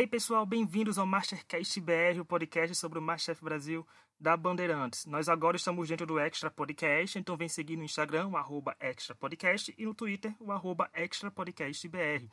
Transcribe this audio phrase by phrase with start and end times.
[0.00, 3.86] Hey pessoal, bem-vindos ao Mastercast BR, o podcast sobre o Masterchef Brasil
[4.18, 5.04] da Bandeirantes.
[5.04, 9.14] Nós agora estamos dentro do Extra Podcast, então vem seguir no Instagram, o arroba Extra
[9.14, 12.26] Podcast, e no Twitter, o arroba Extra Podcast BR.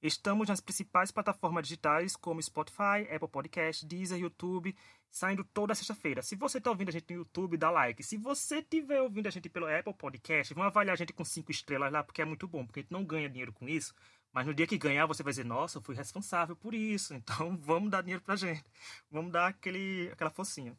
[0.00, 4.72] Estamos nas principais plataformas digitais como Spotify, Apple Podcast, Deezer, YouTube,
[5.10, 6.22] saindo toda sexta-feira.
[6.22, 8.00] Se você está ouvindo a gente no YouTube, dá like.
[8.04, 11.50] Se você estiver ouvindo a gente pelo Apple Podcast, vão avaliar a gente com cinco
[11.50, 13.92] estrelas lá, porque é muito bom, porque a gente não ganha dinheiro com isso.
[14.32, 17.56] Mas no dia que ganhar, você vai dizer, nossa, eu fui responsável por isso, então
[17.60, 18.64] vamos dar dinheiro pra gente.
[19.10, 20.76] Vamos dar aquele, aquela focinha.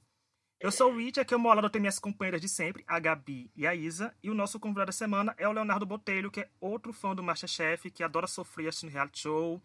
[0.59, 3.49] Eu sou o Rich, aqui ao meu lado tem minhas companheiras de sempre, a Gabi
[3.55, 4.13] e a Isa.
[4.21, 7.23] E o nosso convidado da semana é o Leonardo Botelho, que é outro fã do
[7.23, 9.61] Masterchef, que adora sofrer assistindo reality show.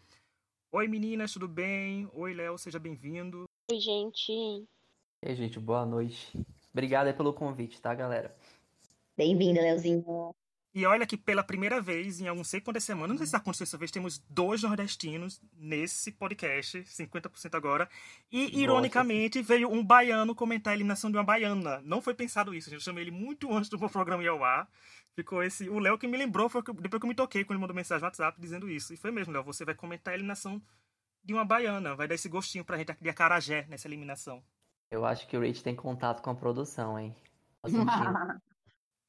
[0.71, 2.09] Oi meninas, tudo bem?
[2.13, 3.43] Oi Léo, seja bem-vindo.
[3.69, 4.31] Oi gente.
[4.31, 4.65] E
[5.21, 6.39] aí gente, boa noite.
[6.71, 8.33] Obrigado aí pelo convite, tá galera?
[9.17, 10.33] Bem-vinda, Leozinho.
[10.75, 13.65] E olha que pela primeira vez, em não sei quantas semanas, não sei se aconteceu
[13.65, 17.89] dessa vez, temos dois nordestinos nesse podcast, 50% agora.
[18.29, 18.55] E, Nossa.
[18.57, 21.81] ironicamente, veio um baiano comentar a eliminação de uma baiana.
[21.85, 24.67] Não foi pensado isso, a gente chamou ele muito antes do programa ir ao ar.
[25.15, 25.69] Ficou esse.
[25.69, 27.73] O Léo que me lembrou, foi que- depois que eu me toquei, quando ele mandou
[27.73, 28.93] mensagem no WhatsApp dizendo isso.
[28.93, 30.61] E foi mesmo, Léo, você vai comentar a eliminação
[31.23, 31.95] de uma baiana.
[31.95, 34.43] Vai dar esse gostinho pra gente de acarajé nessa eliminação.
[34.91, 37.15] Eu acho que o Rich tem contato com a produção, hein?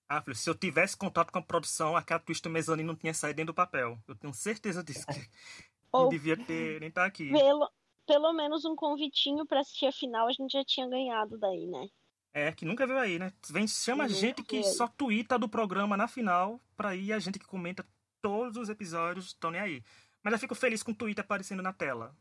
[0.09, 3.13] Ah, filho, se eu tivesse contato com a produção, aquela twist do mezanino não tinha
[3.13, 3.99] saído dentro do papel.
[4.07, 5.05] Eu tenho certeza disso.
[5.07, 5.15] Que
[5.93, 7.31] não Ou devia ter nem estar aqui.
[7.31, 7.71] pelo,
[8.07, 11.89] pelo menos um convitinho pra assistir a final a gente já tinha ganhado daí, né?
[12.33, 13.33] É, que nunca veio aí, né?
[13.49, 17.39] Vem, chama Nunca gente que só twitta do programa na final pra ir a gente
[17.39, 17.85] que comenta
[18.21, 19.83] todos os episódios estão nem aí.
[20.23, 22.15] Mas eu fico feliz com o Twitter aparecendo na tela.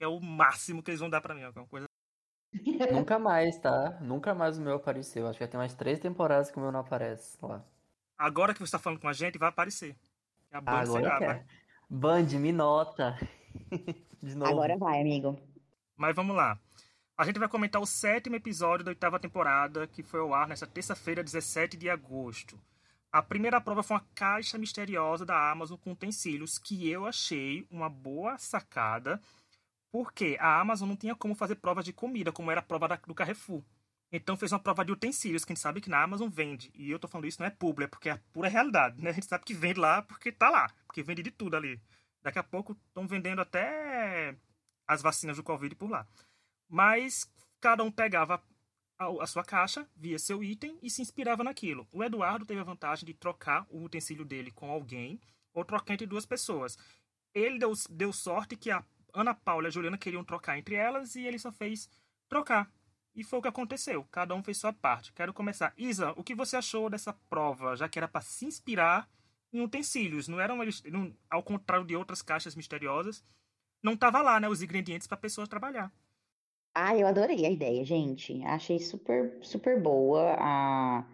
[0.00, 1.42] É o máximo que eles vão dar pra mim.
[1.42, 1.86] É uma coisa...
[2.92, 3.98] Nunca mais, tá?
[4.00, 5.26] Nunca mais o meu apareceu.
[5.26, 7.64] Acho que já tem umas três temporadas que o meu não aparece lá.
[8.18, 9.96] Agora que você tá falando com a gente, vai aparecer.
[10.50, 11.44] É a Band Agora será.
[11.88, 13.18] Band, me nota.
[14.22, 14.50] De novo.
[14.50, 15.38] Agora vai, amigo.
[15.96, 16.58] Mas vamos lá.
[17.16, 20.66] A gente vai comentar o sétimo episódio da oitava temporada, que foi ao ar nesta
[20.66, 22.58] terça-feira, 17 de agosto.
[23.12, 27.90] A primeira prova foi uma caixa misteriosa da Amazon com utensílios, que eu achei uma
[27.90, 29.20] boa sacada,
[29.90, 32.96] porque a Amazon não tinha como fazer provas de comida, como era a prova da-
[32.96, 33.62] do Carrefour.
[34.12, 36.70] Então fez uma prova de utensílios, que a gente sabe que na Amazon vende.
[36.74, 39.10] E eu tô falando isso não é publi, é porque é a pura realidade, né?
[39.10, 41.80] A gente sabe que vende lá porque tá lá, porque vende de tudo ali.
[42.22, 44.36] Daqui a pouco estão vendendo até
[44.86, 46.06] as vacinas do Covid por lá.
[46.68, 47.30] Mas
[47.60, 48.42] cada um pegava
[48.98, 51.86] a, a sua caixa, via seu item e se inspirava naquilo.
[51.92, 55.20] O Eduardo teve a vantagem de trocar o utensílio dele com alguém,
[55.54, 56.76] ou trocar entre duas pessoas.
[57.32, 58.84] Ele deu, deu sorte que a
[59.14, 61.88] Ana Paula e a Juliana queriam trocar entre elas e ele só fez
[62.28, 62.70] trocar.
[63.14, 64.06] E foi o que aconteceu.
[64.10, 65.12] Cada um fez sua parte.
[65.12, 65.72] Quero começar.
[65.76, 69.08] Isa, o que você achou dessa prova, já que era para se inspirar
[69.52, 70.28] em utensílios?
[70.28, 73.24] Não eram eles, não- ao contrário de outras caixas misteriosas,
[73.82, 75.92] não tava lá, né, os ingredientes para pessoas trabalhar.
[76.74, 78.44] Ah, eu adorei a ideia, gente.
[78.44, 80.36] Achei super, super boa.
[80.38, 81.04] A...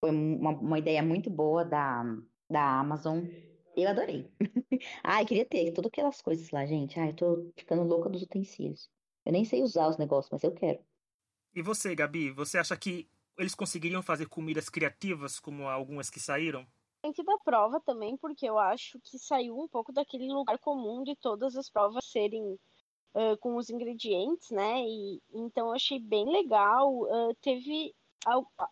[0.00, 2.04] Foi uma, uma ideia muito boa da,
[2.50, 3.24] da Amazon.
[3.78, 4.28] Eu adorei.
[5.04, 6.98] Ai, queria ter todas aquelas coisas lá, gente.
[6.98, 8.90] Ai, eu tô ficando louca dos utensílios.
[9.24, 10.80] Eu nem sei usar os negócios, mas eu quero.
[11.54, 16.66] E você, Gabi, você acha que eles conseguiriam fazer comidas criativas como algumas que saíram?
[17.04, 21.14] Dentro da prova também, porque eu acho que saiu um pouco daquele lugar comum de
[21.14, 22.58] todas as provas serem
[23.14, 24.82] ah, com os ingredientes, né?
[24.82, 27.06] E então eu achei bem legal.
[27.08, 27.94] Ah, teve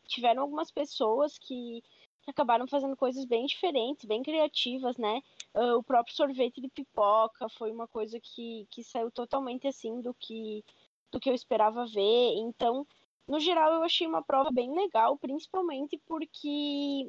[0.06, 1.82] tiveram algumas pessoas que,
[2.26, 5.22] que acabaram fazendo coisas bem diferentes, bem criativas, né?
[5.54, 10.12] Ah, o próprio sorvete de pipoca foi uma coisa que, que saiu totalmente assim do
[10.12, 10.64] que
[11.12, 12.34] do que eu esperava ver.
[12.38, 12.84] Então,
[13.28, 17.08] no geral, eu achei uma prova bem legal, principalmente porque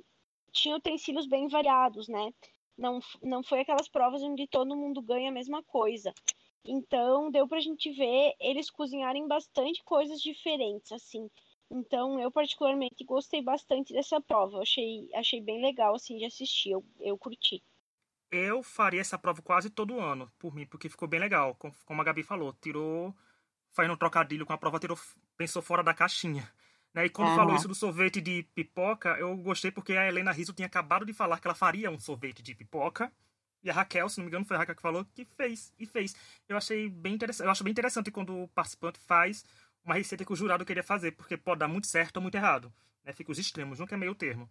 [0.51, 2.31] tinha utensílios bem variados, né?
[2.77, 6.13] Não, não foi aquelas provas onde todo mundo ganha a mesma coisa.
[6.63, 11.27] Então, deu pra gente ver eles cozinharem bastante coisas diferentes, assim.
[11.69, 14.57] Então, eu particularmente gostei bastante dessa prova.
[14.57, 16.72] Eu achei, achei bem legal, assim, de assistir.
[16.72, 17.61] Eu, eu curti.
[18.31, 21.56] Eu faria essa prova quase todo ano, por mim, porque ficou bem legal.
[21.56, 23.13] Com- Como a Gabi falou, tirou.
[23.71, 24.97] Fazendo um trocadilho com a prova, tirou,
[25.38, 26.50] pensou fora da caixinha.
[26.94, 27.06] Né?
[27.06, 30.65] E quando falou isso do sorvete de pipoca, eu gostei porque a Helena Rizzo tinha
[30.65, 33.12] acabado de falar que ela faria um sorvete de pipoca.
[33.62, 35.86] E a Raquel, se não me engano, foi a Raquel que falou que fez e
[35.86, 36.15] fez.
[36.47, 37.45] Eu achei bem interessante.
[37.45, 39.45] Eu acho bem interessante quando o participante faz
[39.88, 42.72] uma receita que o jurado queria fazer, porque pode dar muito certo ou muito errado.
[43.04, 43.13] Né?
[43.13, 44.50] Fica os extremos, nunca é meio termo.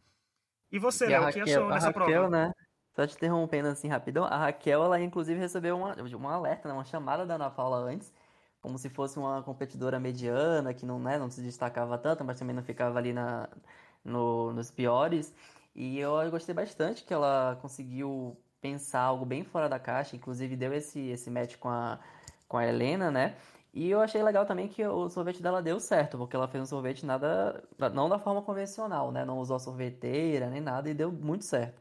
[0.72, 2.30] E você, Léo, o que Raquel, achou a dessa Raquel, prova?
[2.30, 2.52] né?
[2.94, 6.74] Só te interrompendo assim rapidão, a Raquel, ela inclusive recebeu uma, uma alerta, né?
[6.74, 8.12] Uma chamada da Ana Paula antes,
[8.60, 12.56] como se fosse uma competidora mediana, que não, né, não se destacava tanto, mas também
[12.56, 13.48] não ficava ali na,
[14.04, 15.34] no- nos piores.
[15.74, 20.72] E eu gostei bastante que ela conseguiu pensar algo bem fora da caixa, inclusive deu
[20.72, 22.00] esse, esse match com a,
[22.48, 23.36] com a Helena, né?
[23.76, 26.66] E eu achei legal também que o sorvete dela deu certo, porque ela fez um
[26.66, 27.62] sorvete nada,
[27.92, 29.22] não da forma convencional, né?
[29.22, 31.78] Não usou sorveteira nem nada e deu muito certo.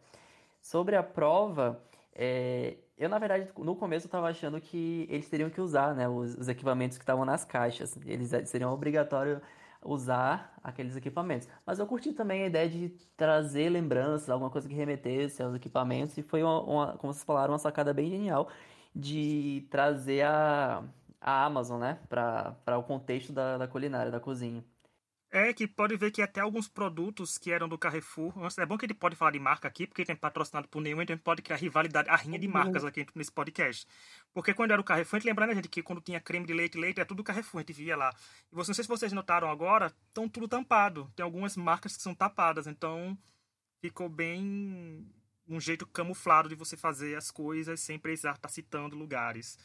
[0.62, 1.82] Sobre a prova,
[2.14, 6.36] é, eu na verdade no começo estava achando que eles teriam que usar, né, os,
[6.36, 7.98] os equipamentos que estavam nas caixas.
[8.06, 9.42] Eles seriam obrigatório
[9.82, 11.48] usar aqueles equipamentos.
[11.66, 16.18] Mas eu curti também a ideia de trazer lembranças, alguma coisa que remetesse aos equipamentos
[16.18, 18.50] e foi uma, uma como vocês falaram, uma sacada bem genial
[18.94, 20.84] de trazer a
[21.26, 22.00] a Amazon, né?
[22.08, 24.64] Para o contexto da, da culinária, da cozinha.
[25.32, 28.32] É, que pode ver que até alguns produtos que eram do Carrefour.
[28.58, 31.16] É bom que ele pode falar de marca aqui, porque tem patrocinado por nenhum, então
[31.16, 33.88] ele pode criar rivalidade, a rinha de marcas aqui nesse podcast.
[34.34, 36.54] Porque quando era o Carrefour, a gente lembrando, né, gente, que quando tinha creme de
[36.54, 38.16] leite leite, é tudo Carrefour, a gente via lá.
[38.52, 41.12] E você, não sei se vocês notaram agora, estão tudo tampado.
[41.16, 43.18] Tem algumas marcas que são tapadas, então
[43.82, 45.12] ficou bem
[45.48, 49.58] um jeito camuflado de você fazer as coisas sem precisar estar tá citando lugares.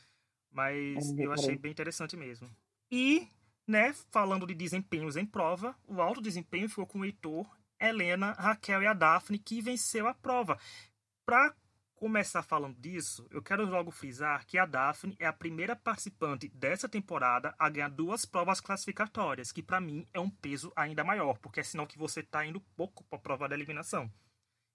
[0.51, 2.49] Mas eu achei bem interessante mesmo.
[2.91, 3.29] E,
[3.67, 7.47] né, falando de desempenhos em prova, o alto desempenho ficou com o Heitor,
[7.79, 10.59] Helena, Raquel e a Daphne, que venceu a prova.
[11.25, 11.55] Para
[12.01, 16.89] começar falando disso, eu quero logo frisar que a Daphne é a primeira participante dessa
[16.89, 21.61] temporada a ganhar duas provas classificatórias, que para mim é um peso ainda maior, porque
[21.61, 24.11] é sinal que você está indo pouco para a prova da eliminação.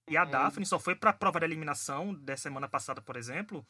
[0.07, 0.25] E a é.
[0.25, 3.65] Daphne só foi para a prova da eliminação da semana passada, por exemplo,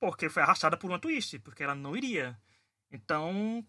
[0.00, 2.38] porque foi arrastada por uma twist, porque ela não iria.
[2.90, 3.64] Então,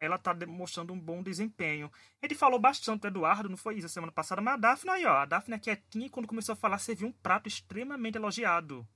[0.00, 1.90] ela tá demonstrando um bom desempenho.
[2.22, 5.12] Ele falou bastante do Eduardo, não foi isso, semana passada, mas a Daphne aí, ó,
[5.12, 8.86] a Daphne é quietinha e quando começou a falar, serviu um prato extremamente elogiado.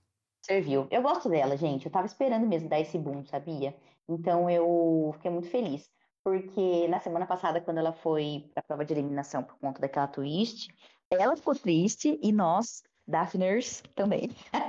[0.43, 0.87] Serviu.
[0.91, 1.87] Eu gosto dela, gente.
[1.87, 3.77] Eu tava esperando mesmo dar esse boom, sabia?
[4.09, 5.91] Então eu fiquei muito feliz.
[6.25, 10.69] Porque na semana passada, quando ela foi pra prova de eliminação por conta daquela twist,
[11.11, 14.31] ela ficou triste e nós Daphners também.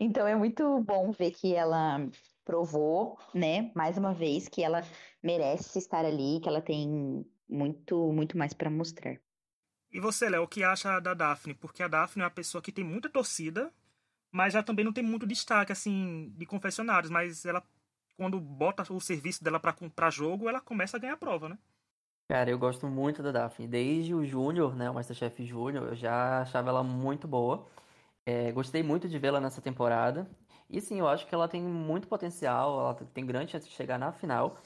[0.00, 2.00] então é muito bom ver que ela
[2.44, 4.82] provou, né, mais uma vez que ela
[5.22, 9.20] merece estar ali, que ela tem muito, muito mais para mostrar.
[9.92, 11.54] E você, Léo, o que acha da Daphne?
[11.54, 13.72] Porque a Daphne é uma pessoa que tem muita torcida,
[14.30, 17.62] mas já também não tem muito destaque, assim, de confessionários, mas ela,
[18.16, 21.58] quando bota o serviço dela para jogo, ela começa a ganhar a prova, né?
[22.28, 23.66] Cara, eu gosto muito da Daphne.
[23.66, 27.66] Desde o Júnior, né, o Masterchef Júnior, eu já achava ela muito boa.
[28.26, 30.30] É, gostei muito de vê-la nessa temporada.
[30.68, 33.98] E sim, eu acho que ela tem muito potencial, ela tem grande chance de chegar
[33.98, 34.56] na final.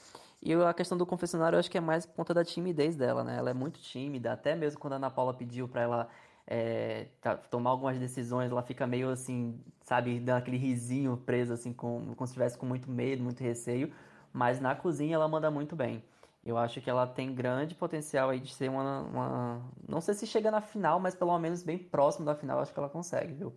[0.41, 3.23] E a questão do confessionário, eu acho que é mais por conta da timidez dela,
[3.23, 3.37] né?
[3.37, 6.09] Ela é muito tímida, até mesmo quando a Ana Paula pediu para ela
[6.45, 11.73] é, tá, tomar algumas decisões, ela fica meio assim, sabe, dando aquele risinho preso, assim,
[11.73, 13.91] com, como se estivesse com muito medo, muito receio.
[14.31, 16.03] Mas na cozinha ela manda muito bem.
[16.45, 20.27] Eu acho que ela tem grande potencial aí de ser uma, uma, Não sei se
[20.27, 23.53] chega na final, mas pelo menos bem próximo da final, acho que ela consegue, viu?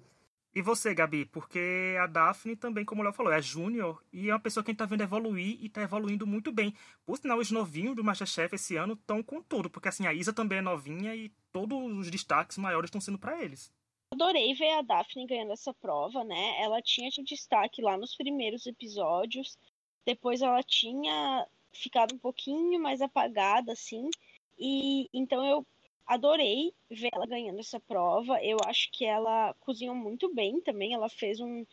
[0.54, 1.26] E você, Gabi?
[1.26, 4.70] Porque a Daphne também, como o Léo falou, é júnior e é uma pessoa que
[4.70, 6.74] a gente tá vendo evoluir e tá evoluindo muito bem.
[7.04, 10.32] Por sinal, os novinhos do Masterchef esse ano estão com tudo, porque assim, a Isa
[10.32, 13.70] também é novinha e todos os destaques maiores estão sendo para eles.
[14.10, 16.62] Adorei ver a Daphne ganhando essa prova, né?
[16.62, 19.58] Ela tinha destaque lá nos primeiros episódios,
[20.06, 24.10] depois ela tinha ficado um pouquinho mais apagada, assim.
[24.58, 25.66] E então eu
[26.06, 28.42] adorei ver ela ganhando essa prova.
[28.42, 30.94] Eu acho que ela cozinhou muito bem também.
[30.94, 31.64] Ela fez um,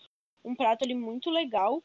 [0.44, 1.84] um prato ali muito legal.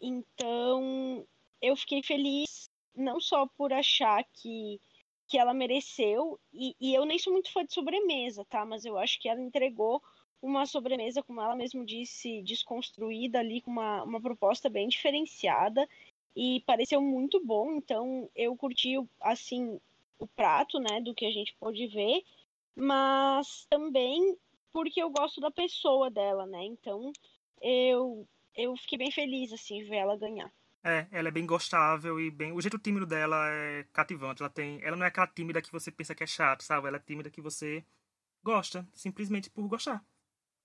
[0.00, 1.26] Então
[1.60, 4.80] eu fiquei feliz não só por achar que,
[5.28, 8.66] que ela mereceu, e, e eu nem sou muito fã de sobremesa, tá?
[8.66, 10.02] Mas eu acho que ela entregou
[10.42, 15.88] uma sobremesa, como ela mesmo disse, desconstruída ali, com uma, uma proposta bem diferenciada
[16.34, 19.80] e pareceu muito bom, então eu curti assim
[20.18, 22.22] o prato, né, do que a gente pôde ver,
[22.74, 24.36] mas também
[24.72, 26.64] porque eu gosto da pessoa dela, né?
[26.64, 27.12] Então
[27.60, 30.50] eu eu fiquei bem feliz assim ver ela ganhar.
[30.84, 32.52] É, ela é bem gostável e bem.
[32.52, 34.42] O jeito tímido dela é cativante.
[34.42, 34.82] Ela tem.
[34.82, 36.88] Ela não é aquela tímida que você pensa que é chato, sabe?
[36.88, 37.84] Ela é tímida que você
[38.42, 40.04] gosta, simplesmente por gostar.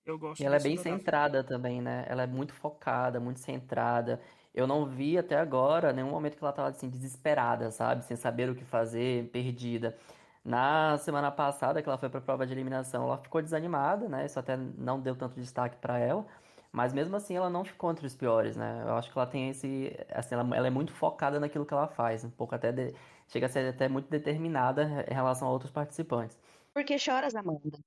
[0.04, 0.42] Eu gosto.
[0.42, 2.04] E ela é bem centrada também, né?
[2.08, 4.20] Ela é muito focada, muito centrada.
[4.58, 8.04] Eu não vi até agora nenhum momento que ela estava assim, desesperada, sabe?
[8.04, 9.96] Sem saber o que fazer, perdida.
[10.44, 14.26] Na semana passada, que ela foi para a prova de eliminação, ela ficou desanimada, né?
[14.26, 16.26] Isso até não deu tanto destaque para ela.
[16.72, 18.82] Mas mesmo assim, ela não ficou entre os piores, né?
[18.84, 19.94] Eu acho que ela tem esse.
[20.10, 22.24] Assim, ela, ela é muito focada naquilo que ela faz.
[22.24, 22.72] Um pouco até.
[22.72, 22.94] De,
[23.28, 26.36] chega a ser até muito determinada em relação a outros participantes.
[26.72, 27.78] Por que choras, Amanda?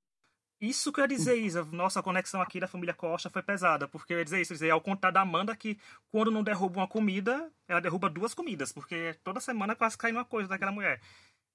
[0.61, 1.65] Isso que eu ia dizer, Isa.
[1.65, 3.87] Nossa conexão aqui da família Costa foi pesada.
[3.87, 5.79] Porque eu ia dizer isso, dizer, ao contar da Amanda que
[6.11, 8.71] quando não derruba uma comida, ela derruba duas comidas.
[8.71, 11.01] Porque toda semana quase cai uma coisa daquela mulher.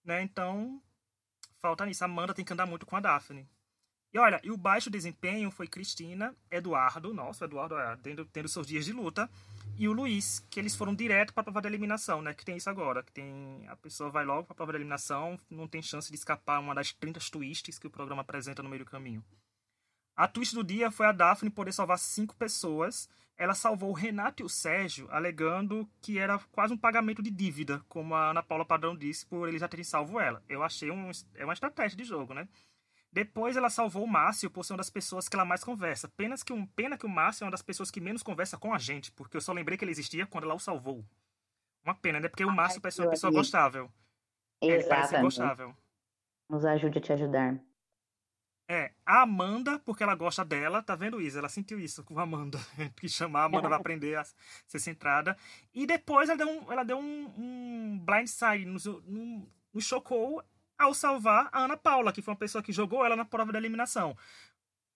[0.04, 0.22] Né?
[0.22, 0.82] Então,
[1.62, 2.02] falta nisso.
[2.02, 3.48] A Amanda tem que andar muito com a Daphne.
[4.16, 8.86] E olha, e o baixo desempenho foi Cristina, Eduardo, nossa, Eduardo tendo, tendo seus dias
[8.86, 9.28] de luta,
[9.76, 12.32] e o Luiz, que eles foram direto para a prova de eliminação, né?
[12.32, 15.38] Que tem isso agora, que tem a pessoa vai logo para a prova de eliminação,
[15.50, 18.86] não tem chance de escapar uma das 30 twists que o programa apresenta no meio
[18.86, 19.22] do caminho.
[20.16, 23.10] A twist do dia foi a Daphne poder salvar cinco pessoas.
[23.36, 27.84] Ela salvou o Renato e o Sérgio, alegando que era quase um pagamento de dívida,
[27.86, 30.42] como a Ana Paula Padrão disse, por eles já terem salvo ela.
[30.48, 32.48] Eu achei um, é uma estratégia de jogo, né?
[33.16, 36.06] Depois ela salvou o Márcio por ser uma das pessoas que ela mais conversa.
[36.06, 38.74] Pena que, um, pena que o Márcio é uma das pessoas que menos conversa com
[38.74, 41.02] a gente, porque eu só lembrei que ele existia quando ela o salvou.
[41.82, 42.28] Uma pena, né?
[42.28, 43.90] Porque o Márcio parece uma pessoa gostável.
[44.60, 45.74] É, ele parece gostável.
[46.50, 47.58] Nos ajude a te ajudar.
[48.68, 51.38] É, a Amanda, porque ela gosta dela, tá vendo isso?
[51.38, 52.58] Ela sentiu isso com a Amanda,
[53.00, 54.26] que chamar a Amanda vai aprender a
[54.66, 55.34] ser centrada.
[55.72, 60.44] E depois ela deu um, ela deu um, um blindside, nos, nos chocou
[60.78, 63.58] ao salvar a Ana Paula, que foi uma pessoa que jogou ela na prova da
[63.58, 64.16] eliminação.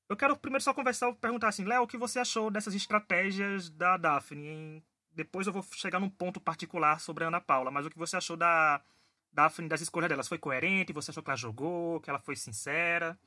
[0.09, 3.97] Eu quero primeiro só conversar, perguntar assim, Léo, o que você achou dessas estratégias da
[3.97, 4.83] Daphne?
[5.13, 8.17] Depois eu vou chegar num ponto particular sobre a Ana Paula, mas o que você
[8.17, 8.81] achou da
[9.33, 10.29] Daphne, das escolhas delas?
[10.29, 10.93] Foi coerente?
[10.93, 13.19] Você achou que ela jogou, que ela foi sincera?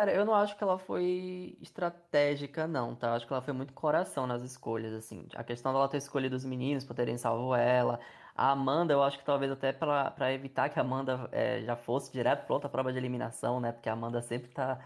[0.00, 3.08] Cara, eu não acho que ela foi estratégica, não, tá?
[3.08, 5.26] Eu acho que ela foi muito coração nas escolhas, assim.
[5.34, 7.16] A questão dela ter escolhido os meninos por terem
[7.58, 8.00] ela,
[8.34, 12.12] a Amanda, eu acho que talvez até para evitar que a Amanda é, já fosse
[12.12, 13.72] direto para outra prova de eliminação, né?
[13.72, 14.78] Porque a Amanda sempre tá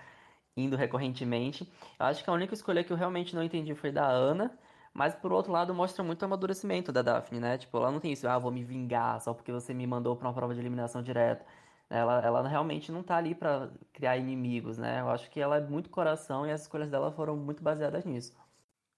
[0.56, 1.70] indo recorrentemente.
[1.98, 4.56] Eu acho que a única escolha que eu realmente não entendi foi da Ana.
[4.94, 7.58] Mas por outro lado, mostra muito o amadurecimento da Daphne, né?
[7.58, 10.28] Tipo, ela não tem isso, ah, vou me vingar só porque você me mandou para
[10.28, 11.44] uma prova de eliminação direto.
[11.90, 15.00] Ela, ela realmente não tá ali para criar inimigos, né?
[15.00, 18.32] Eu acho que ela é muito coração e as escolhas dela foram muito baseadas nisso.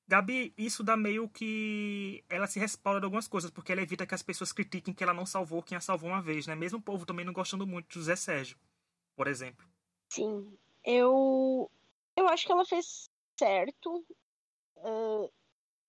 [0.08, 4.14] Gabi, isso dá meio que ela se respalda de algumas coisas, porque ela evita que
[4.14, 6.54] as pessoas critiquem que ela não salvou quem a salvou uma vez, né?
[6.54, 8.56] Mesmo o povo também não gostando muito de José Sérgio,
[9.16, 9.66] por exemplo.
[10.08, 11.68] Sim, eu
[12.14, 14.04] eu acho que ela fez certo.
[14.76, 15.30] Uh,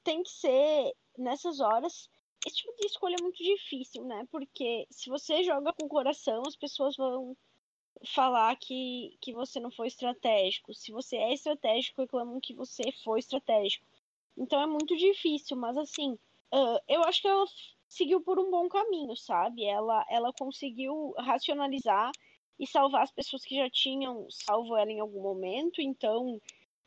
[0.03, 2.09] tem que ser nessas horas.
[2.45, 4.27] Esse tipo de escolha é muito difícil, né?
[4.31, 7.37] Porque se você joga com o coração, as pessoas vão
[8.15, 10.73] falar que, que você não foi estratégico.
[10.73, 13.85] Se você é estratégico, reclamam que você foi estratégico.
[14.37, 16.13] Então é muito difícil, mas assim,
[16.53, 17.45] uh, eu acho que ela
[17.89, 19.65] seguiu por um bom caminho, sabe?
[19.65, 22.11] Ela, ela conseguiu racionalizar
[22.59, 25.81] e salvar as pessoas que já tinham salvo ela em algum momento.
[25.81, 26.39] Então,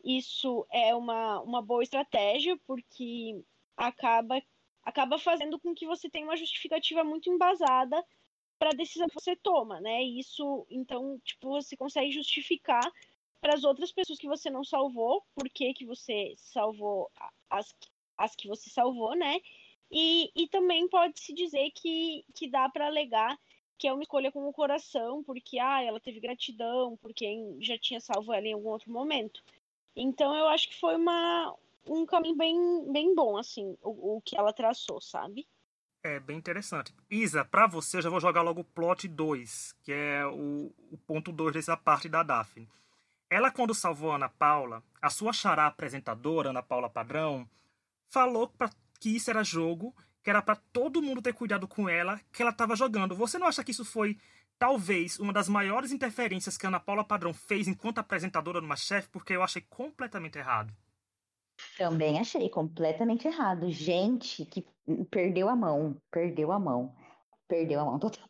[0.04, 3.42] isso é uma, uma boa estratégia, porque
[3.76, 4.42] acaba,
[4.82, 8.04] acaba fazendo com que você tenha uma justificativa muito embasada
[8.58, 10.02] para a decisão que você toma, né?
[10.02, 12.82] Isso, então, tipo, você consegue justificar
[13.40, 17.10] para as outras pessoas que você não salvou, por que, que você salvou
[17.48, 17.74] as,
[18.18, 19.40] as que você salvou, né?
[19.90, 23.38] E, e também pode-se dizer que, que dá para alegar
[23.80, 27.78] que é uma escolha com o coração, porque ah, ela teve gratidão por quem já
[27.78, 29.42] tinha salvo ela em algum outro momento.
[29.96, 31.56] Então eu acho que foi uma,
[31.86, 35.48] um caminho bem, bem bom, assim, o, o que ela traçou, sabe?
[36.02, 36.94] É bem interessante.
[37.10, 40.98] Isa, para você, eu já vou jogar logo o plot 2, que é o, o
[41.06, 42.68] ponto 2 dessa parte da Daphne.
[43.30, 47.48] Ela, quando salvou a Ana Paula, a sua xará apresentadora, Ana Paula Padrão,
[48.08, 48.68] falou pra,
[48.98, 52.50] que isso era jogo, que era para todo mundo ter cuidado com ela, que ela
[52.50, 53.14] estava jogando.
[53.14, 54.18] Você não acha que isso foi,
[54.58, 59.08] talvez, uma das maiores interferências que a Ana Paula Padrão fez enquanto apresentadora no Masterchef?
[59.10, 60.74] Porque eu achei completamente errado.
[61.76, 63.70] Também achei completamente errado.
[63.70, 64.66] Gente que
[65.10, 66.94] perdeu a mão, perdeu a mão,
[67.46, 68.28] perdeu a mão total.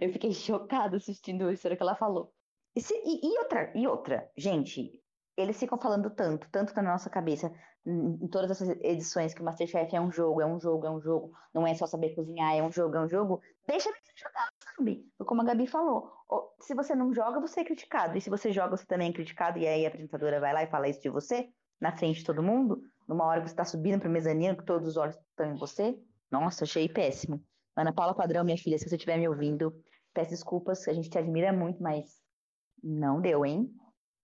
[0.00, 2.33] Eu fiquei chocada assistindo isso, era que ela falou.
[2.76, 5.00] E, e, outra, e outra, gente,
[5.36, 7.52] eles ficam falando tanto, tanto na nossa cabeça,
[7.86, 11.00] em, todas essas edições que o Masterchef é um jogo, é um jogo, é um
[11.00, 13.40] jogo, não é só saber cozinhar, é um jogo, é um jogo.
[13.66, 15.06] Deixa eles jogar, sabe?
[15.18, 16.10] Como a Gabi falou,
[16.60, 18.16] se você não joga, você é criticado.
[18.16, 20.70] E se você joga, você também é criticado, e aí a apresentadora vai lá e
[20.70, 21.48] fala isso de você,
[21.80, 24.88] na frente de todo mundo, numa hora que você tá subindo pro mezanino, que todos
[24.88, 25.98] os olhos estão em você.
[26.30, 27.44] Nossa, achei péssimo.
[27.76, 29.74] Ana Paula Padrão, minha filha, se você estiver me ouvindo,
[30.12, 32.23] peço desculpas, a gente te admira muito, mas
[32.82, 33.74] não deu, hein?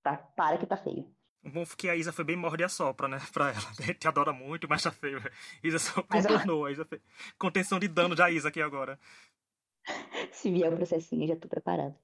[0.02, 1.06] Tá, para que tá feio.
[1.42, 3.18] O bom que a Isa foi bem morde a sopra, né?
[3.32, 3.70] Pra ela.
[3.78, 5.22] A gente adora muito, mas tá feio.
[5.62, 6.66] Isa só contornou.
[6.66, 7.00] A Isa fez...
[7.38, 8.98] Contenção de dano da Isa aqui agora.
[10.32, 11.94] Se vier o processinho, já tô preparado.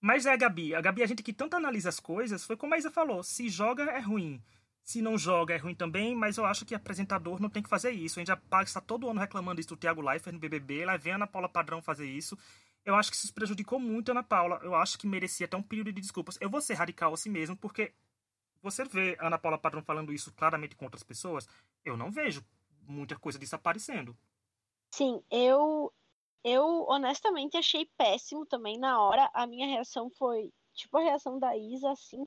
[0.00, 0.74] Mas é a Gabi.
[0.74, 3.22] A Gabi, a gente que tanto analisa as coisas, foi como a Isa falou.
[3.22, 4.42] Se joga, é ruim.
[4.82, 7.92] Se não joga, é ruim também, mas eu acho que apresentador não tem que fazer
[7.92, 8.18] isso.
[8.18, 10.84] A gente já passa todo ano reclamando isso do Thiago Leifert no BBB.
[10.84, 12.36] Lá vem a Ana Paula Padrão fazer isso.
[12.84, 14.60] Eu acho que isso prejudicou muito a Ana Paula.
[14.62, 16.36] Eu acho que merecia até um período de desculpas.
[16.40, 17.94] Eu vou ser radical assim mesmo, porque
[18.62, 21.48] você vê a Ana Paula Padrão falando isso claramente com outras pessoas,
[21.84, 22.44] eu não vejo
[22.86, 24.16] muita coisa disso aparecendo.
[24.90, 25.92] Sim, eu
[26.44, 29.30] eu honestamente achei péssimo também na hora.
[29.32, 32.26] A minha reação foi tipo a reação da Isa, assim,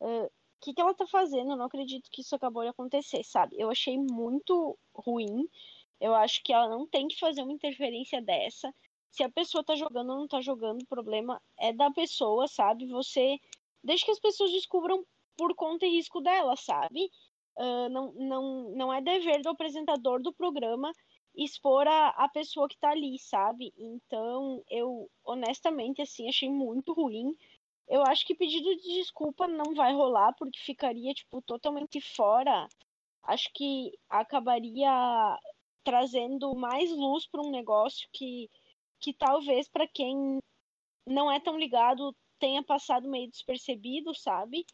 [0.00, 1.52] o que, que ela tá fazendo?
[1.52, 3.56] Eu não acredito que isso acabou de acontecer, sabe?
[3.58, 5.48] Eu achei muito ruim.
[6.00, 8.72] Eu acho que ela não tem que fazer uma interferência dessa.
[9.10, 12.86] Se a pessoa tá jogando ou não tá jogando, o problema é da pessoa, sabe?
[12.86, 13.38] Você.
[13.82, 15.04] Deixa que as pessoas descubram
[15.36, 17.10] por conta e risco dela, sabe?
[17.56, 20.92] Uh, não, não, não é dever do apresentador do programa
[21.38, 23.72] expor a, a pessoa que tá ali, sabe?
[23.76, 27.36] Então, eu, honestamente, assim, achei muito ruim.
[27.88, 32.68] Eu acho que pedido de desculpa não vai rolar, porque ficaria, tipo, totalmente fora.
[33.22, 34.90] Acho que acabaria
[35.84, 38.50] trazendo mais luz para um negócio que,
[39.00, 40.38] que talvez para quem
[41.06, 44.64] não é tão ligado tenha passado meio despercebido, sabe?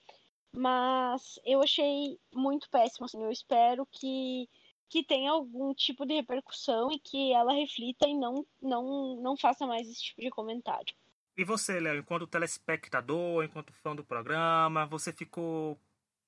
[0.55, 3.23] Mas eu achei muito péssimo, assim.
[3.23, 4.49] Eu espero que
[4.89, 9.67] que tenha algum tipo de repercussão e que ela reflita e não, não, não faça
[9.67, 10.95] mais esse tipo de comentário.
[11.37, 15.77] E você, Léo, enquanto telespectador, enquanto fã do programa, você ficou.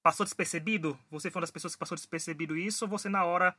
[0.02, 0.98] passou despercebido?
[1.12, 3.54] Você foi uma das pessoas que passou despercebido isso ou você na hora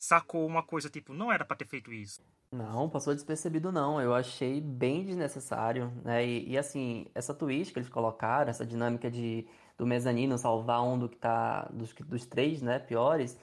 [0.00, 2.22] sacou uma coisa tipo, não era para ter feito isso?
[2.50, 4.00] Não, passou despercebido não.
[4.00, 6.26] Eu achei bem desnecessário, né?
[6.26, 10.98] E, e, assim, essa twist que eles colocaram, essa dinâmica de do mezanino salvar um
[10.98, 13.38] do que tá dos, dos três, né, piores,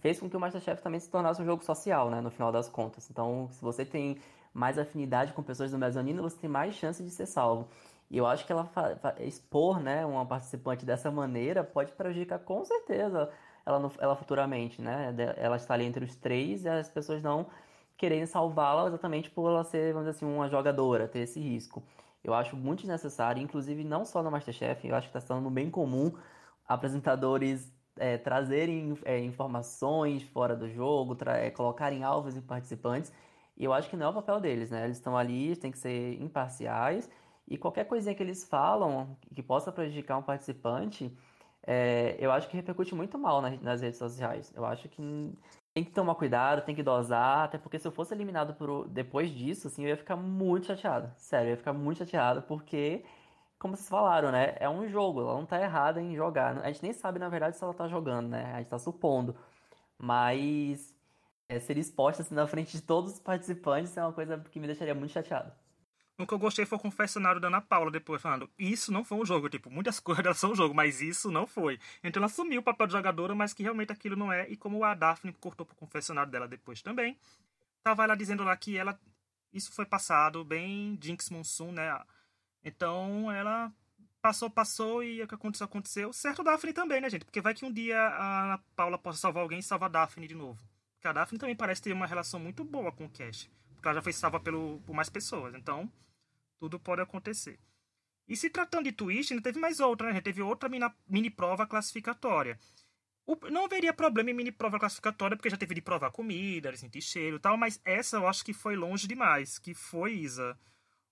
[0.00, 2.70] fez com que o MasterChef também se tornasse um jogo social, né, no final das
[2.70, 3.10] contas.
[3.10, 4.16] Então, se você tem
[4.54, 7.68] mais afinidade com pessoas do mezanino, você tem mais chance de ser salvo.
[8.10, 8.70] E eu acho que ela
[9.20, 13.30] expor, né, uma participante dessa maneira pode prejudicar com certeza
[13.66, 15.14] ela, ela futuramente, né?
[15.36, 17.46] Ela está ali entre os três e as pessoas não
[17.96, 21.82] quererem salvá-la exatamente por ela ser, vamos dizer assim, uma jogadora, ter esse risco.
[22.22, 25.70] Eu acho muito desnecessário, inclusive não só no Masterchef, eu acho que está sendo bem
[25.70, 26.12] comum
[26.66, 33.12] apresentadores é, trazerem é, informações fora do jogo, é, colocarem alvos em participantes.
[33.56, 34.84] E eu acho que não é o papel deles, né?
[34.84, 37.08] Eles estão ali, têm que ser imparciais.
[37.46, 41.14] E qualquer coisinha que eles falam que possa prejudicar um participante,
[41.66, 44.52] é, eu acho que repercute muito mal nas, nas, redes sociais.
[44.54, 45.32] Eu acho que
[45.72, 49.30] tem que tomar cuidado, tem que dosar, até porque se eu fosse eliminado por, depois
[49.30, 51.12] disso, assim, eu ia ficar muito chateado.
[51.16, 53.04] Sério, eu ia ficar muito chateado, porque
[53.58, 54.54] como vocês falaram, né?
[54.60, 56.58] É um jogo, ela não tá errada em jogar.
[56.58, 58.52] A gente nem sabe, na verdade, se ela tá jogando, né?
[58.54, 59.34] A gente tá supondo.
[59.98, 60.94] Mas
[61.48, 64.66] é, ser exposta assim, na frente de todos os participantes é uma coisa que me
[64.66, 65.52] deixaria muito chateado.
[66.16, 69.18] O que eu gostei foi o confessionário da Ana Paula depois, falando: Isso não foi
[69.18, 69.48] um jogo.
[69.48, 71.78] Tipo, muitas coisas são um jogo, mas isso não foi.
[72.02, 74.48] Então ela assumiu o papel de jogadora, mas que realmente aquilo não é.
[74.48, 77.18] E como a Daphne cortou pro confessionário dela depois também,
[77.82, 78.98] tava ela dizendo lá que ela.
[79.52, 82.00] Isso foi passado bem Jinx Monsoon, né?
[82.64, 83.72] Então ela
[84.22, 86.12] passou, passou e o que aconteceu, aconteceu.
[86.12, 87.24] Certo Daphne também, né, gente?
[87.24, 90.34] Porque vai que um dia a Paula possa salvar alguém e salvar a Daphne de
[90.34, 90.62] novo.
[90.94, 93.50] Porque a Daphne também parece ter uma relação muito boa com o Cash.
[93.84, 95.54] Porque ela já foi salva pelo, por mais pessoas.
[95.54, 95.92] Então,
[96.58, 97.60] tudo pode acontecer.
[98.26, 100.12] E se tratando de twist, ainda teve mais outra, né?
[100.12, 100.70] A gente teve outra
[101.06, 102.58] mini prova classificatória.
[103.26, 107.02] O, não haveria problema em mini prova classificatória, porque já teve de provar comida, sentir
[107.02, 109.58] cheiro e tal, mas essa eu acho que foi longe demais.
[109.58, 110.58] Que foi, Isa,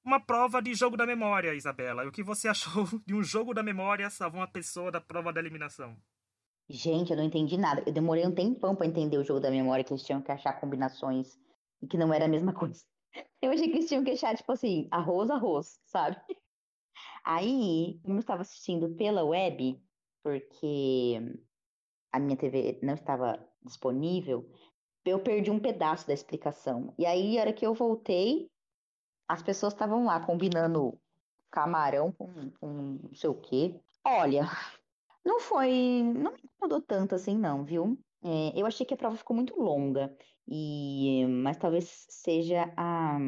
[0.02, 2.08] uma prova de jogo da memória, Isabela.
[2.08, 5.40] O que você achou de um jogo da memória salvar uma pessoa da prova da
[5.40, 5.94] eliminação?
[6.70, 7.82] Gente, eu não entendi nada.
[7.85, 10.54] Eu demorei um tempão para entender o jogo da memória, que eles tinham que achar
[10.54, 11.38] combinações
[11.83, 12.85] e que não era a mesma coisa.
[13.42, 16.16] Eu achei que eles tinham que achar, tipo assim, arroz, arroz, sabe?
[17.25, 19.81] Aí, como eu estava assistindo pela web,
[20.23, 21.18] porque
[22.12, 24.49] a minha TV não estava disponível,
[25.05, 26.95] eu perdi um pedaço da explicação.
[26.99, 28.51] E aí, a hora que eu voltei,
[29.29, 30.99] as pessoas estavam lá combinando
[31.51, 32.68] camarão com, com
[33.03, 33.81] não sei o quê.
[34.05, 34.49] Olha,
[35.25, 36.03] não foi.
[36.03, 37.99] Não me incomodou tanto assim, não, viu?
[38.23, 40.16] É, eu achei que a prova ficou muito longa,
[40.48, 43.18] e mas talvez seja a,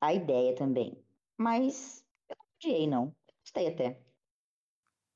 [0.00, 0.96] a ideia também.
[1.36, 3.14] Mas eu não odiei, não.
[3.42, 4.00] Gostei até.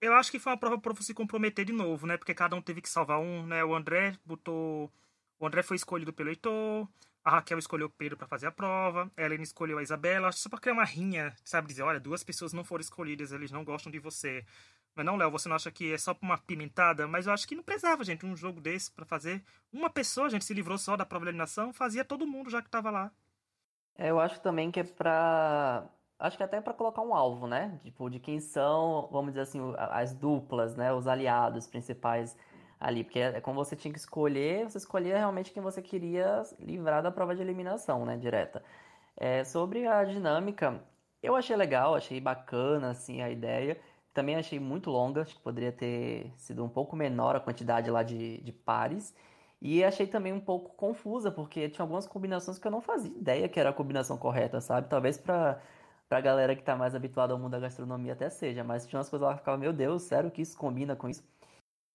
[0.00, 2.16] Eu acho que foi uma prova para se comprometer de novo, né?
[2.16, 3.62] Porque cada um teve que salvar um, né?
[3.64, 4.90] O André botou.
[5.38, 6.88] O André foi escolhido pelo Heitor,
[7.22, 9.10] a Raquel escolheu o Pedro para fazer a prova.
[9.16, 10.28] A Helena escolheu a Isabela.
[10.28, 11.68] Acho só pra criar uma rinha, sabe?
[11.68, 14.44] Dizer, olha, duas pessoas não foram escolhidas, eles não gostam de você.
[14.94, 17.06] Mas não, Léo, você não acha que é só uma pimentada?
[17.06, 19.42] Mas eu acho que não precisava, gente, um jogo desse para fazer.
[19.72, 22.70] Uma pessoa, gente, se livrou só da prova de eliminação, fazia todo mundo já que
[22.70, 23.10] tava lá.
[23.96, 25.88] É, eu acho também que é pra.
[26.18, 27.78] Acho que até para colocar um alvo, né?
[27.82, 30.92] Tipo, de quem são, vamos dizer assim, as duplas, né?
[30.92, 32.36] Os aliados principais
[32.80, 37.02] ali, porque é como você tinha que escolher, você escolhia realmente quem você queria livrar
[37.02, 38.64] da prova de eliminação, né, direta.
[39.16, 40.82] É, sobre a dinâmica,
[41.22, 43.78] eu achei legal, achei bacana, assim, a ideia.
[44.12, 48.02] Também achei muito longa, acho que poderia ter sido um pouco menor a quantidade lá
[48.02, 49.14] de, de pares.
[49.60, 53.48] E achei também um pouco confusa, porque tinha algumas combinações que eu não fazia ideia
[53.48, 54.88] que era a combinação correta, sabe?
[54.88, 55.60] Talvez para
[56.08, 59.08] pra galera que tá mais habituada ao mundo da gastronomia até seja, mas tinha umas
[59.08, 61.22] coisas lá que ficava, meu Deus, sério que isso combina com isso?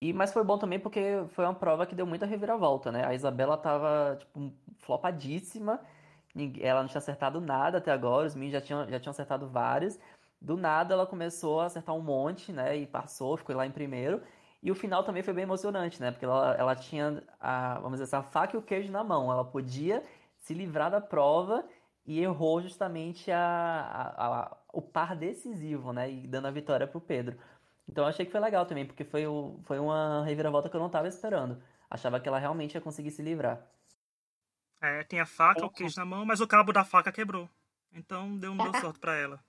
[0.01, 3.06] E, mas foi bom também porque foi uma prova que deu muita reviravolta, né?
[3.06, 5.82] A Isabela tava, tipo, flopadíssima,
[6.60, 9.99] ela não tinha acertado nada até agora, os meninos já tinham, já tinham acertado vários.
[10.45, 12.77] Do nada ela começou a acertar um monte, né?
[12.77, 14.21] E passou, ficou lá em primeiro.
[14.62, 16.12] E o final também foi bem emocionante, né?
[16.12, 19.31] Porque ela, ela tinha, a, vamos dizer assim, a faca e o queijo na mão.
[19.31, 20.03] Ela podia
[20.38, 21.65] se livrar da prova
[22.05, 26.12] e errou justamente a, a, a, o par decisivo, né?
[26.12, 27.39] E dando a vitória para o Pedro.
[27.89, 30.79] Então eu achei que foi legal também, porque foi, o, foi uma reviravolta que eu
[30.79, 31.60] não estava esperando.
[31.89, 33.65] Achava que ela realmente ia conseguir se livrar.
[34.79, 37.49] É, tem a faca, o queijo na mão, mas o cabo da faca quebrou.
[37.91, 39.39] Então deu, não deu sorte para ela.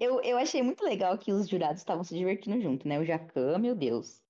[0.00, 2.98] Eu, eu achei muito legal que os jurados estavam se divertindo junto, né?
[2.98, 4.20] O Jacan, meu Deus,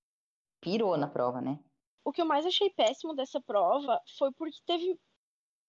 [0.61, 1.59] pirou na prova, né?
[2.05, 4.99] O que eu mais achei péssimo dessa prova foi porque teve.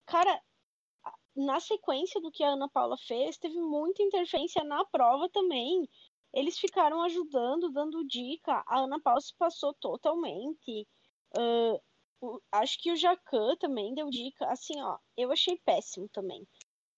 [0.07, 0.41] Cara,
[1.35, 5.89] na sequência do que a Ana Paula fez, teve muita interferência na prova também.
[6.33, 8.65] Eles ficaram ajudando, dando dica.
[8.67, 10.87] A Ana Paula se passou totalmente.
[11.37, 14.47] Uh, acho que o Jacan também deu dica.
[14.47, 16.47] Assim, ó, eu achei péssimo também.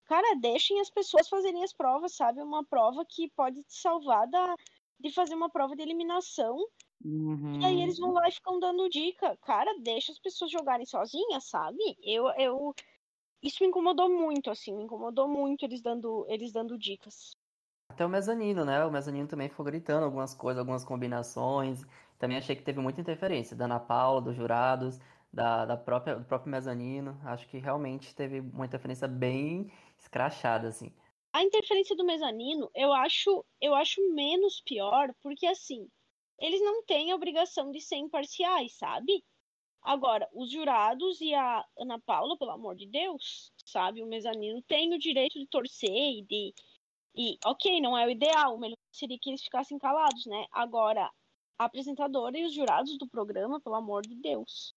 [0.07, 2.40] Cara, deixem as pessoas fazerem as provas, sabe?
[2.40, 4.55] Uma prova que pode te salvar da,
[5.01, 6.57] de fazer uma prova de eliminação.
[7.05, 7.61] Uhum.
[7.61, 9.37] E aí eles vão lá e ficam dando dica.
[9.42, 11.79] Cara, deixa as pessoas jogarem sozinhas, sabe?
[12.03, 12.75] Eu, eu.
[13.42, 17.33] Isso me incomodou muito, assim, me incomodou muito eles dando, eles dando dicas.
[17.90, 18.85] Até o mezanino, né?
[18.85, 21.85] O mezanino também ficou gritando algumas coisas, algumas combinações.
[22.19, 24.99] Também achei que teve muita interferência da Ana Paula, dos jurados,
[25.33, 27.21] da, da própria, do próprio mezanino.
[27.25, 29.71] Acho que realmente teve uma interferência bem
[30.07, 30.92] escrachada, assim.
[31.33, 35.87] A interferência do mezanino, eu acho, eu acho menos pior, porque assim,
[36.40, 39.23] eles não têm a obrigação de ser imparciais, sabe?
[39.83, 44.03] Agora, os jurados e a Ana Paula, pelo amor de Deus, sabe?
[44.03, 46.55] O mezanino tem o direito de torcer e de.
[47.14, 50.47] E, ok, não é o ideal, o melhor seria que eles ficassem calados, né?
[50.53, 51.11] Agora,
[51.59, 54.75] a apresentadora e os jurados do programa, pelo amor de Deus.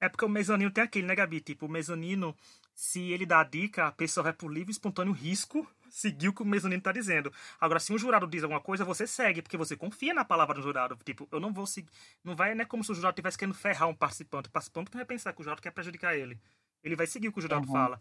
[0.00, 1.40] É porque o mezanino tem aquele, né, Gabi?
[1.40, 2.36] Tipo, o mezanino,
[2.78, 6.42] se ele dá a dica, a pessoa vai por livre, espontâneo risco seguir o que
[6.42, 7.32] o mezanino tá dizendo.
[7.60, 10.62] Agora, se um jurado diz alguma coisa, você segue, porque você confia na palavra do
[10.62, 10.96] jurado.
[11.04, 11.90] Tipo, eu não vou seguir.
[12.22, 14.48] Não vai, né, como se o jurado estivesse querendo ferrar um participante.
[14.48, 16.40] O participante não vai pensar que o jurado quer prejudicar ele.
[16.84, 17.72] Ele vai seguir o que o jurado uhum.
[17.72, 18.00] fala.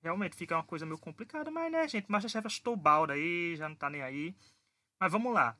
[0.00, 3.68] Realmente fica uma coisa meio complicada, mas, né, gente, Masterchef chutou o balde aí, já
[3.68, 4.36] não tá nem aí.
[5.00, 5.56] Mas vamos lá.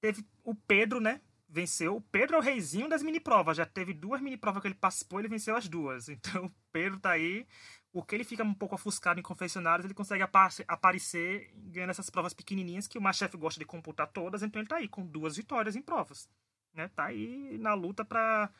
[0.00, 1.20] Teve o Pedro, né?
[1.52, 1.96] venceu.
[1.96, 3.58] O Pedro é o reizinho das mini provas.
[3.58, 6.08] Já teve duas mini provas que ele participou, ele venceu as duas.
[6.22, 7.46] Então, o Pedro tá aí.
[7.92, 10.22] O que ele fica um pouco ofuscado em confessionários, ele consegue
[10.66, 14.42] aparecer ganhando essas provas pequenininhas que o Machef gosta de computar todas.
[14.42, 16.28] Então, ele tá aí com duas vitórias em provas.
[16.72, 16.88] Né?
[16.88, 18.50] Tá aí na luta para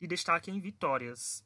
[0.00, 1.44] de destaque em vitórias.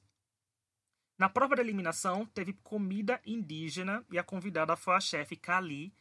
[1.18, 5.92] Na prova da eliminação, teve comida indígena e a convidada foi a chefe Kali,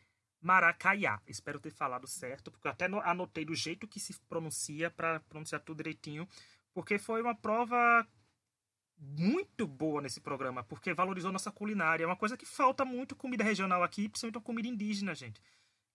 [0.41, 1.21] Maracaiá.
[1.27, 5.61] Espero ter falado certo, porque eu até anotei do jeito que se pronuncia para pronunciar
[5.61, 6.27] tudo direitinho,
[6.73, 8.07] porque foi uma prova
[9.01, 12.03] muito boa nesse programa, porque valorizou nossa culinária.
[12.03, 15.41] É uma coisa que falta muito comida regional aqui, principalmente comida indígena, gente.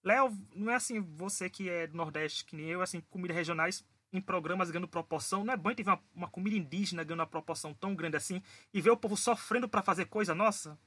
[0.03, 3.85] Léo, não é assim, você que é do Nordeste, que nem eu, assim, comida regionais
[4.13, 5.45] em programas ganhando proporção.
[5.45, 8.43] Não é bom ter uma, uma comida indígena ganhando uma proporção tão grande assim
[8.73, 10.79] e ver o povo sofrendo para fazer coisa nossa?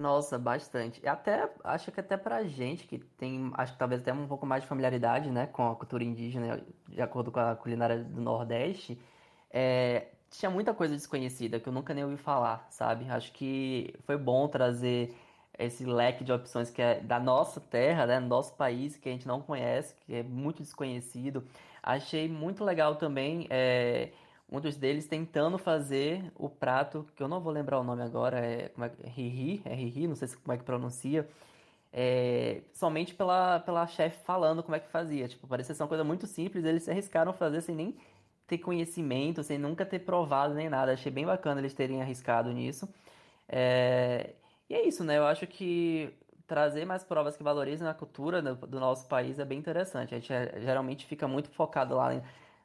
[0.00, 1.06] Nossa, bastante.
[1.06, 4.62] Até, acho que até pra gente que tem, acho que talvez até um pouco mais
[4.62, 9.00] de familiaridade, né, com a cultura indígena, de acordo com a culinária do Nordeste,
[9.50, 13.08] é, tinha muita coisa desconhecida que eu nunca nem ouvi falar, sabe?
[13.08, 15.14] Acho que foi bom trazer
[15.58, 19.26] esse leque de opções que é da nossa terra, né, nosso país, que a gente
[19.26, 21.44] não conhece, que é muito desconhecido.
[21.82, 24.10] Achei muito legal também é,
[24.50, 28.68] muitos deles tentando fazer o prato, que eu não vou lembrar o nome agora, é,
[28.70, 31.28] como é, Riri, é Riri, não sei como é que pronuncia,
[31.92, 35.28] é, somente pela, pela chefe falando como é que fazia.
[35.28, 37.94] Tipo, parecia ser uma coisa muito simples, eles se arriscaram a fazer sem nem
[38.46, 40.92] ter conhecimento, sem nunca ter provado nem nada.
[40.92, 42.88] Achei bem bacana eles terem arriscado nisso.
[43.48, 44.34] É,
[44.68, 45.18] e é isso, né?
[45.18, 46.12] Eu acho que
[46.46, 50.14] trazer mais provas que valorizem a cultura do, nosso país é bem interessante.
[50.14, 52.22] A gente é, geralmente fica muito focado lá em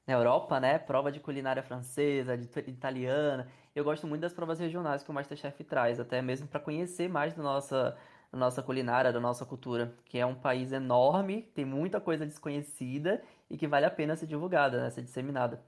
[0.09, 0.79] na Europa, né?
[0.79, 3.47] Prova de culinária francesa, de, de italiana.
[3.75, 7.35] Eu gosto muito das provas regionais que o Masterchef traz, até mesmo para conhecer mais
[7.35, 7.95] da nossa,
[8.31, 13.21] da nossa culinária, da nossa cultura, que é um país enorme, tem muita coisa desconhecida
[13.49, 14.89] e que vale a pena ser divulgada, né?
[14.89, 15.63] ser disseminada.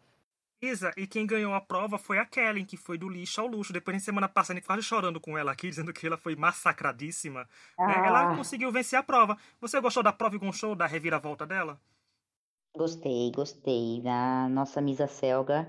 [0.62, 3.74] Isa, e quem ganhou a prova foi a Kellen, que foi do lixo ao luxo.
[3.74, 7.50] Depois, de semana passada, quase chorando com ela aqui, dizendo que ela foi massacradíssima.
[7.78, 7.88] Ah.
[7.88, 8.08] Né?
[8.08, 9.36] Ela conseguiu vencer a prova.
[9.60, 11.82] Você gostou da prova e gostou da reviravolta dela?
[12.78, 14.04] Gostei, gostei.
[14.08, 15.68] A nossa Misa Selga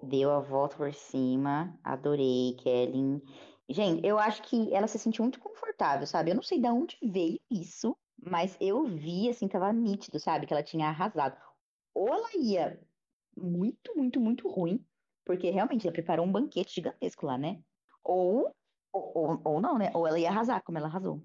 [0.00, 1.76] deu a volta por cima.
[1.82, 3.20] Adorei, Kellen.
[3.68, 6.30] Gente, eu acho que ela se sentiu muito confortável, sabe?
[6.30, 10.46] Eu não sei de onde veio isso, mas eu vi, assim, tava nítido, sabe?
[10.46, 11.36] Que ela tinha arrasado.
[11.94, 12.80] Ou ela ia
[13.36, 14.84] muito, muito, muito ruim,
[15.24, 17.60] porque realmente ela preparou um banquete gigantesco lá, né?
[18.04, 18.54] Ou,
[18.92, 19.90] ou, ou não, né?
[19.94, 21.22] Ou ela ia arrasar, como ela arrasou.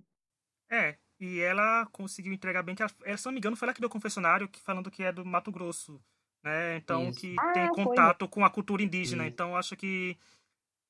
[0.69, 3.81] É, e ela conseguiu entregar bem, que ela, se não me engano, foi ela que
[3.81, 6.01] deu confessionário que, falando que é do Mato Grosso,
[6.43, 6.77] né?
[6.77, 7.19] Então, Isso.
[7.19, 8.27] que ah, tem contato foi.
[8.29, 9.23] com a cultura indígena.
[9.23, 9.33] Isso.
[9.33, 10.17] Então, acho que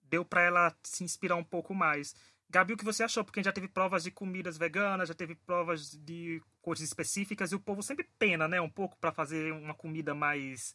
[0.03, 2.15] deu para ela se inspirar um pouco mais.
[2.49, 3.23] Gabi, o que você achou?
[3.25, 7.59] Porque já teve provas de comidas veganas, já teve provas de coisas específicas, e o
[7.59, 8.61] povo sempre pena, né?
[8.61, 10.73] Um pouco para fazer uma comida mais,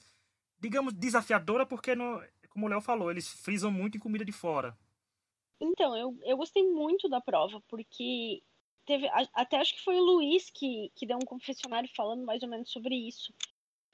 [0.61, 4.77] digamos, desafiadora, porque, no, como o Léo falou, eles frisam muito em comida de fora.
[5.59, 8.43] Então, eu, eu gostei muito da prova, porque
[8.85, 9.09] teve.
[9.33, 12.71] Até acho que foi o Luiz que, que deu um confessionário falando mais ou menos
[12.71, 13.33] sobre isso.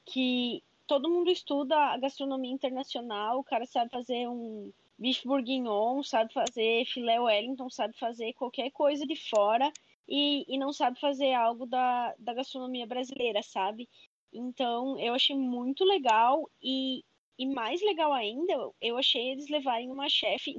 [0.04, 6.32] Que todo mundo estuda a gastronomia internacional, o cara sabe fazer um bife bourguignon, sabe
[6.32, 9.72] fazer filé wellington, sabe fazer qualquer coisa de fora
[10.08, 13.88] e, e não sabe fazer algo da, da gastronomia brasileira, sabe?
[14.32, 17.04] Então eu achei muito legal e,
[17.38, 20.56] e mais legal ainda, eu achei eles levarem uma chefe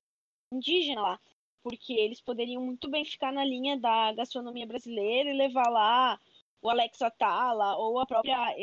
[0.51, 1.19] indígena lá,
[1.61, 6.19] porque eles poderiam muito bem ficar na linha da gastronomia brasileira e levar lá
[6.61, 8.55] o Alex Atala ou a própria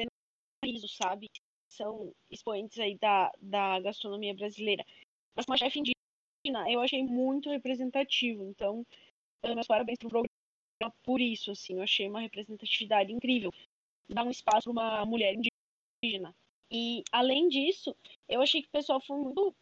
[0.64, 1.28] Eliso, sabe?
[1.68, 4.84] São expoentes aí da, da gastronomia brasileira
[5.36, 8.44] mas uma chefe indígena eu achei muito representativo.
[8.44, 8.86] Então,
[9.44, 10.36] meus parabéns pro programa
[11.02, 13.52] por isso, assim, eu achei uma representatividade incrível.
[14.08, 16.34] Dar um espaço para uma mulher indígena.
[16.70, 17.94] E, além disso,
[18.28, 19.54] eu achei que o pessoal foi muito.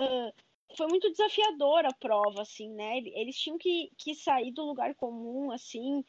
[0.00, 0.32] Uh,
[0.74, 2.98] foi muito desafiadora a prova, assim, né?
[2.98, 6.00] Eles tinham que, que sair do lugar comum, assim,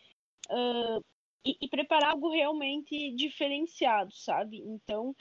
[0.50, 1.04] uh,
[1.46, 4.60] e, e preparar algo realmente diferenciado, sabe?
[4.60, 5.14] Então,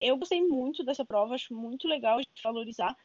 [0.00, 2.96] eu gostei muito dessa prova, acho muito legal de valorizar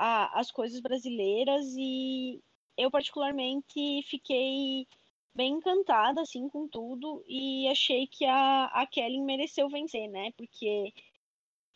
[0.00, 2.40] a, as coisas brasileiras e
[2.76, 4.86] eu particularmente fiquei
[5.34, 10.32] bem encantada assim com tudo e achei que a, a Kelly mereceu vencer, né?
[10.38, 10.94] Porque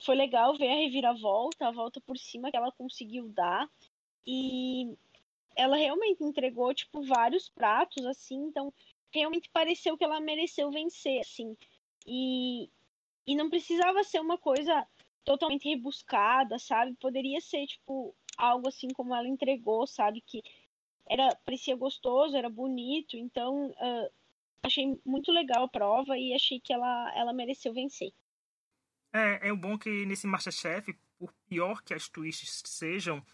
[0.03, 3.69] foi legal ver a reviravolta, a volta por cima que ela conseguiu dar
[4.27, 4.97] e
[5.55, 8.73] ela realmente entregou tipo vários pratos assim, então
[9.13, 11.55] realmente pareceu que ela mereceu vencer assim.
[12.07, 12.71] E
[13.27, 14.87] e não precisava ser uma coisa
[15.25, 16.95] totalmente rebuscada, sabe?
[17.01, 20.21] Poderia ser, tipo, algo assim como ela entregou, sabe?
[20.21, 20.43] Que
[21.09, 23.17] era parecia gostoso, era bonito.
[23.17, 24.11] Então, uh,
[24.63, 28.13] achei muito legal a prova e achei que ela, ela mereceu vencer.
[29.13, 33.25] É, é bom que nesse Masterchef, por pior que as twists sejam,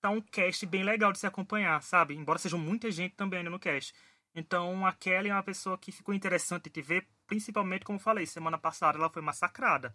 [0.00, 2.14] tá um cast bem legal de se acompanhar, sabe?
[2.14, 3.94] Embora seja muita gente também no cast.
[4.34, 8.58] Então, a Kelly é uma pessoa que ficou interessante de ver, principalmente, como falei, semana
[8.58, 9.94] passada ela foi massacrada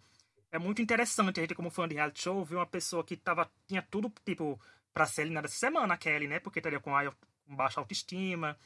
[0.56, 3.50] é muito interessante a gente, como fã de reality show, ver uma pessoa que tava,
[3.66, 4.60] tinha tudo, tipo,
[4.92, 6.40] pra ser eliminada essa semana, a Kelly, né?
[6.40, 6.90] Porque estaria com,
[7.46, 8.58] com baixa autoestima,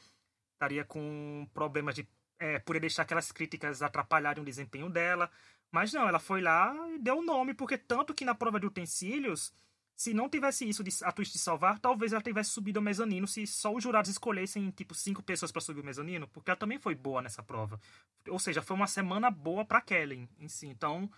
[0.53, 2.07] estaria com problemas de.
[2.39, 5.29] É, poder deixar aquelas críticas atrapalharem o desempenho dela.
[5.71, 8.65] Mas não, ela foi lá e deu o nome, porque tanto que na prova de
[8.65, 9.53] utensílios,
[9.95, 13.27] se não tivesse isso de a twist de salvar, talvez ela tivesse subido ao mezanino
[13.27, 16.79] se só os jurados escolhessem, tipo, cinco pessoas para subir o mezanino, porque ela também
[16.79, 17.79] foi boa nessa prova.
[18.27, 20.65] Ou seja, foi uma semana boa para Kelly em si.
[20.65, 21.11] Então,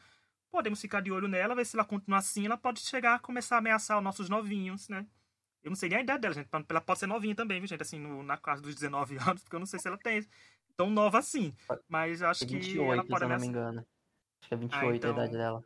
[0.53, 3.55] podemos ficar de olho nela, ver se ela continuar assim, ela pode chegar a começar
[3.55, 5.07] a ameaçar os nossos novinhos, né?
[5.63, 6.47] Eu não sei nem a idade dela, gente.
[6.69, 7.81] Ela pode ser novinha também, viu, gente?
[7.81, 10.23] Assim, no, na casa dos 19 anos, porque eu não sei se ela tem
[10.77, 11.55] tão nova assim.
[11.89, 13.79] Mas acho 28, que ela pode se eu não me engano.
[13.79, 15.09] Acho que é 28 ah, então...
[15.09, 15.63] a idade dela.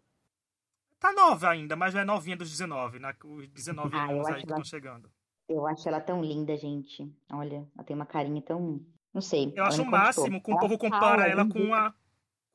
[1.00, 3.13] Tá nova ainda, mas já é novinha dos 19, né?
[3.26, 5.12] Os 19 ah, anos aí que estão chegando.
[5.50, 7.13] Eu acho ela tão linda, gente.
[7.32, 8.82] Olha, ela tem uma carinha tão.
[9.13, 9.52] Não sei.
[9.54, 11.93] Eu acho o máximo que o povo compara ela com a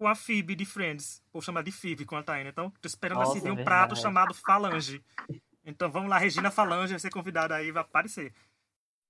[0.02, 1.22] com a Phoebe de Friends.
[1.32, 2.50] Vou chamar de Phoebe com a Taina.
[2.50, 5.00] Então, tô esperando Nossa, assim, um prato chamado Falange.
[5.64, 8.34] Então vamos lá, Regina Falange vai ser convidada aí, vai aparecer.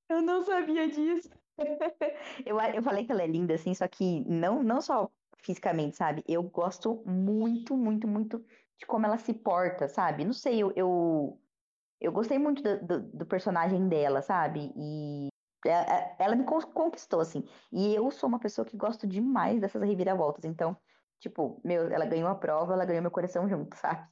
[0.07, 1.31] Eu não sabia disso.
[2.45, 6.23] eu, eu falei que ela é linda, assim, só que não, não só fisicamente, sabe?
[6.29, 8.45] Eu gosto muito, muito, muito
[8.77, 10.27] de como ela se porta, sabe?
[10.27, 11.41] Não sei, eu, eu,
[12.03, 14.71] eu gostei muito do, do, do personagem dela, sabe?
[14.77, 15.32] E é, é,
[16.19, 17.45] ela me conquistou, assim.
[17.73, 20.45] E eu sou uma pessoa que gosto demais dessas reviravoltas.
[20.45, 20.77] Então,
[21.19, 24.09] tipo, meu, ela ganhou a prova, ela ganhou meu coração junto, sabe?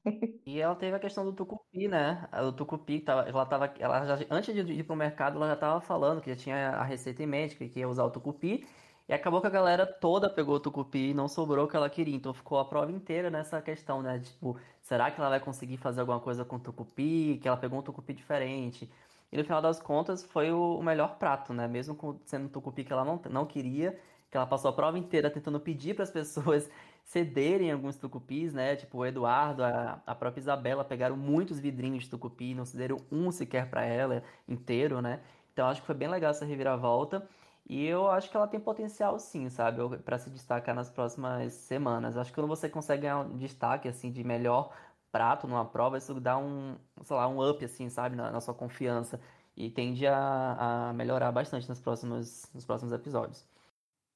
[0.47, 2.29] E ela teve a questão do tucupi, né?
[2.49, 6.21] O tucupi, ela tava, ela já, antes de ir pro mercado, ela já tava falando
[6.23, 8.67] que já tinha a receita em mente, que ia usar o tucupi.
[9.07, 11.91] E acabou que a galera toda pegou o tucupi e não sobrou o que ela
[11.91, 12.17] queria.
[12.17, 14.19] Então ficou a prova inteira nessa questão, né?
[14.21, 17.39] Tipo, será que ela vai conseguir fazer alguma coisa com o tucupi?
[17.41, 18.91] Que ela pegou um tucupi diferente.
[19.33, 21.69] E no final das contas foi o melhor prato, né?
[21.69, 23.99] Mesmo sendo um tucupi que ela não, não queria,
[24.31, 26.69] que ela passou a prova inteira tentando pedir para as pessoas
[27.05, 28.77] cederem alguns tucupis, né?
[28.77, 33.31] Tipo, o Eduardo, a, a própria Isabela pegaram muitos vidrinhos de tucupi, não cederam um
[33.31, 35.21] sequer para ela inteiro, né?
[35.53, 37.27] Então acho que foi bem legal essa reviravolta.
[37.69, 39.97] E eu acho que ela tem potencial sim, sabe?
[39.99, 42.17] para se destacar nas próximas semanas.
[42.17, 44.73] Acho que quando você consegue ganhar um destaque assim de melhor
[45.11, 48.55] prato numa prova, isso dá um, sei lá, um up assim, sabe, na, na sua
[48.55, 49.21] confiança
[49.57, 53.47] e tende a, a melhorar bastante nos próximos, nos próximos episódios.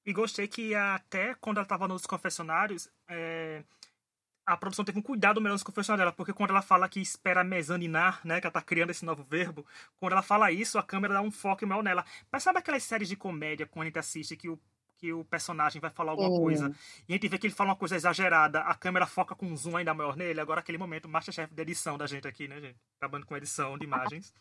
[0.07, 3.65] E gostei que até quando ela estava nos confessionários, é,
[4.47, 7.43] a produção teve um cuidado melhor nos confessionários dela, porque quando ela fala que espera
[7.43, 9.67] mezaninar, né, que ela tá criando esse novo verbo,
[9.99, 12.05] quando ela fala isso, a câmera dá um foco maior nela.
[12.31, 14.61] Mas sabe aquelas séries de comédia quando a gente assiste que o
[15.05, 16.75] que o personagem vai falar alguma coisa
[17.07, 19.55] e a gente vê que ele fala uma coisa exagerada, a câmera foca com um
[19.55, 20.40] zoom ainda maior nele.
[20.40, 22.79] Agora, aquele momento, Masterchef da edição da gente aqui, né, gente?
[22.97, 24.33] Acabando com edição de imagens.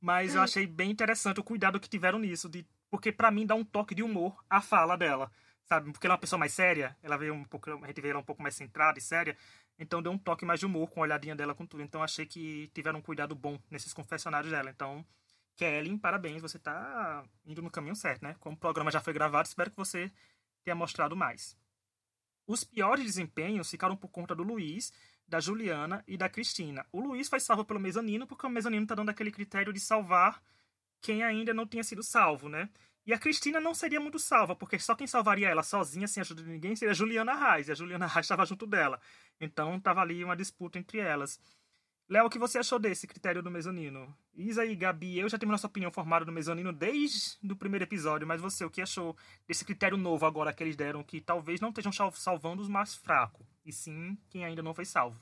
[0.00, 3.54] Mas eu achei bem interessante o cuidado que tiveram nisso, de porque para mim dá
[3.54, 5.30] um toque de humor a fala dela,
[5.66, 5.92] sabe?
[5.92, 8.20] Porque ela é uma pessoa mais séria, ela veio um pouco, a gente vê ela
[8.20, 9.36] um pouco mais centrada e séria,
[9.78, 11.82] então deu um toque mais de humor com a olhadinha dela com tudo.
[11.82, 14.70] Então achei que tiveram um cuidado bom nesses confessionários dela.
[14.70, 15.04] Então,
[15.60, 18.34] Kelly, parabéns, você tá indo no caminho certo, né?
[18.40, 20.10] Como o programa já foi gravado, espero que você
[20.64, 21.54] tenha mostrado mais.
[22.46, 24.90] Os piores desempenhos ficaram por conta do Luiz,
[25.28, 26.86] da Juliana e da Cristina.
[26.90, 30.42] O Luiz foi salvo pelo mezanino, porque o mezanino tá dando aquele critério de salvar
[31.02, 32.70] quem ainda não tinha sido salvo, né?
[33.04, 36.42] E a Cristina não seria muito salva, porque só quem salvaria ela sozinha, sem ajuda
[36.42, 37.68] de ninguém, seria a Juliana Reis.
[37.68, 38.98] E a Juliana Reis estava junto dela.
[39.38, 41.38] Então tava ali uma disputa entre elas.
[42.10, 44.12] Léo, o que você achou desse critério do mezanino?
[44.34, 48.26] Isa e Gabi, eu já tenho nossa opinião formada do mezanino desde o primeiro episódio,
[48.26, 51.68] mas você, o que achou desse critério novo agora que eles deram, que talvez não
[51.68, 55.20] estejam salvando os mais fracos, e sim quem ainda não foi salvo?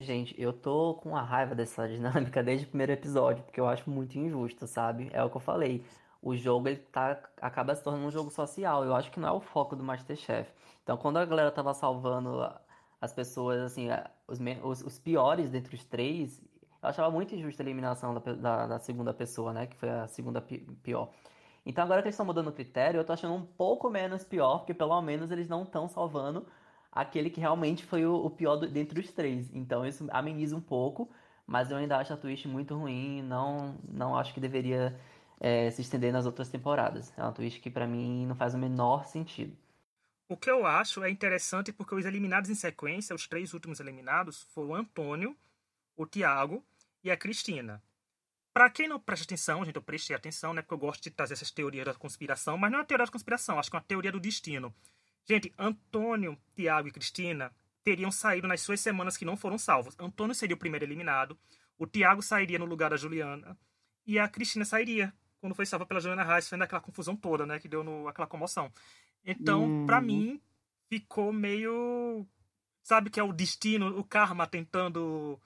[0.00, 3.90] Gente, eu tô com a raiva dessa dinâmica desde o primeiro episódio, porque eu acho
[3.90, 5.10] muito injusto, sabe?
[5.12, 5.84] É o que eu falei.
[6.22, 8.84] O jogo ele tá, acaba se tornando um jogo social.
[8.84, 10.50] Eu acho que não é o foco do Masterchef.
[10.82, 12.42] Então, quando a galera tava salvando
[13.00, 13.88] as pessoas, assim,
[14.26, 16.42] os, os, os piores dentre os três,
[16.82, 19.66] eu achava muito injusta a eliminação da, da, da, segunda pessoa, né?
[19.66, 21.10] Que foi a segunda pior.
[21.64, 24.58] Então agora que eles estão mudando o critério, eu tô achando um pouco menos pior,
[24.58, 26.46] porque pelo menos eles não estão salvando
[26.92, 29.50] aquele que realmente foi o, o pior do, dentre os três.
[29.54, 31.10] Então isso ameniza um pouco,
[31.46, 34.98] mas eu ainda acho a twist muito ruim, não, não acho que deveria
[35.40, 37.12] é, se estender nas outras temporadas.
[37.16, 39.56] É uma twist que para mim não faz o menor sentido.
[40.28, 44.42] O que eu acho é interessante porque os eliminados em sequência, os três últimos eliminados,
[44.52, 45.36] foram o Antônio,
[45.96, 46.64] o Tiago
[47.04, 47.80] e a Cristina.
[48.52, 50.62] Para quem não presta atenção, gente, eu prestei atenção, né?
[50.62, 53.12] Porque eu gosto de trazer essas teorias da conspiração, mas não é uma teoria da
[53.12, 54.74] conspiração, acho que é uma teoria do destino.
[55.24, 57.52] Gente, Antônio, Tiago e Cristina
[57.84, 59.94] teriam saído nas suas semanas que não foram salvos.
[59.98, 61.38] Antônio seria o primeiro eliminado,
[61.78, 63.56] o Tiago sairia no lugar da Juliana
[64.04, 67.58] e a Cristina sairia quando foi salva pela Juliana Reis, fazendo aquela confusão toda, né?
[67.58, 68.72] Que deu no, aquela comoção.
[69.26, 69.86] Então, hum.
[69.86, 70.40] para mim,
[70.88, 72.24] ficou meio.
[72.82, 75.40] Sabe que é o destino, o karma tentando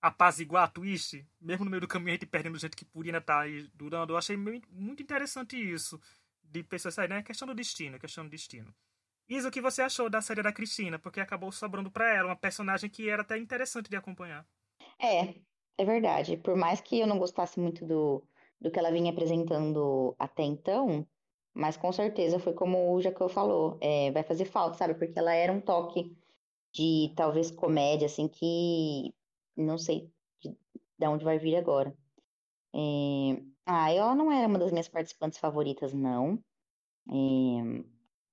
[0.00, 3.40] apaziguar a twist, mesmo no meio do caminho a gente perdendo gente que podia estar
[3.40, 4.12] aí durando.
[4.12, 6.00] Eu achei muito interessante isso,
[6.42, 7.22] de pessoas saírem, né?
[7.22, 8.72] Questão do destino, questão do destino.
[9.28, 10.98] Isa, o que você achou da série da Cristina?
[10.98, 14.46] Porque acabou sobrando para ela, uma personagem que era até interessante de acompanhar.
[15.00, 15.34] É,
[15.78, 16.36] é verdade.
[16.36, 18.22] Por mais que eu não gostasse muito do,
[18.60, 21.06] do que ela vinha apresentando até então,
[21.54, 24.94] mas com certeza foi como o Jacó falou, é, vai fazer falta, sabe?
[24.94, 26.16] Porque ela era um toque
[26.72, 29.14] de talvez comédia, assim, que
[29.56, 30.12] não sei
[30.42, 30.56] de,
[30.98, 31.96] de onde vai vir agora.
[32.74, 36.42] É, ah, ela não era uma das minhas participantes favoritas, não.
[37.08, 37.84] É,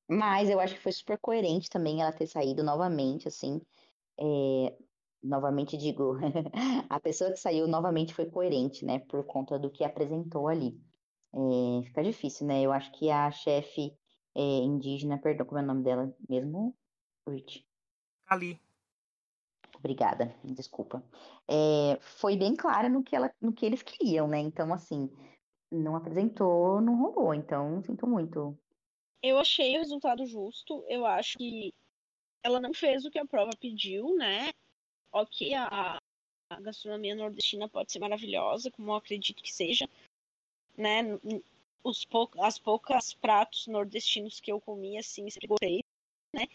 [0.09, 3.61] mas eu acho que foi super coerente também ela ter saído novamente, assim.
[4.19, 4.77] É,
[5.23, 6.15] novamente digo,
[6.89, 8.99] a pessoa que saiu novamente foi coerente, né?
[8.99, 10.79] Por conta do que apresentou ali.
[11.33, 12.61] É, fica difícil, né?
[12.61, 13.93] Eu acho que a chefe
[14.35, 16.75] é, indígena, perdão, como é o nome dela mesmo?
[17.27, 17.65] Rich.
[18.27, 18.59] Ali.
[19.77, 21.03] Obrigada, desculpa.
[21.47, 24.39] É, foi bem clara no que, ela, no que eles queriam, né?
[24.39, 25.09] Então, assim,
[25.71, 27.33] não apresentou, não rolou.
[27.33, 28.57] Então, sinto muito.
[29.23, 30.83] Eu achei o resultado justo.
[30.87, 31.73] Eu acho que
[32.43, 34.51] ela não fez o que a prova pediu, né?
[35.11, 35.99] Ok, a,
[36.49, 39.87] a gastronomia nordestina pode ser maravilhosa, como eu acredito que seja,
[40.81, 41.03] né?
[41.83, 42.07] Os
[42.39, 45.83] as poucas pratos nordestinos que eu comi, assim, sempre gostei,
[46.33, 46.47] né?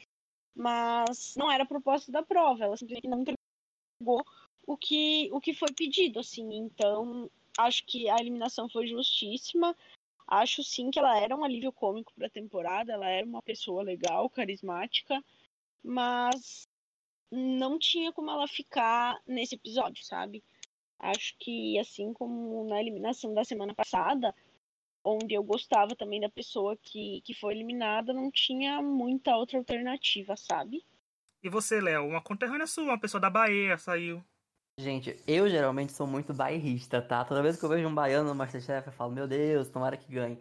[0.54, 4.24] Mas não era a proposta da prova, ela simplesmente não entregou
[4.66, 6.54] o que, o que foi pedido, assim.
[6.54, 9.76] Então, acho que a eliminação foi justíssima.
[10.26, 13.82] Acho sim que ela era um alívio cômico para a temporada, ela era uma pessoa
[13.82, 15.22] legal, carismática,
[15.84, 16.66] mas
[17.30, 20.42] não tinha como ela ficar nesse episódio, sabe?
[20.98, 24.34] Acho que assim como na eliminação da semana passada,
[25.04, 30.36] onde eu gostava também da pessoa que, que foi eliminada, não tinha muita outra alternativa,
[30.36, 30.84] sabe?
[31.42, 34.24] E você, Léo, uma conterrânea sua, uma pessoa da Bahia, saiu.
[34.78, 37.24] Gente, eu geralmente sou muito bairrista, tá?
[37.24, 40.12] Toda vez que eu vejo um baiano no Masterchef, eu falo, meu Deus, tomara que
[40.12, 40.38] ganhe.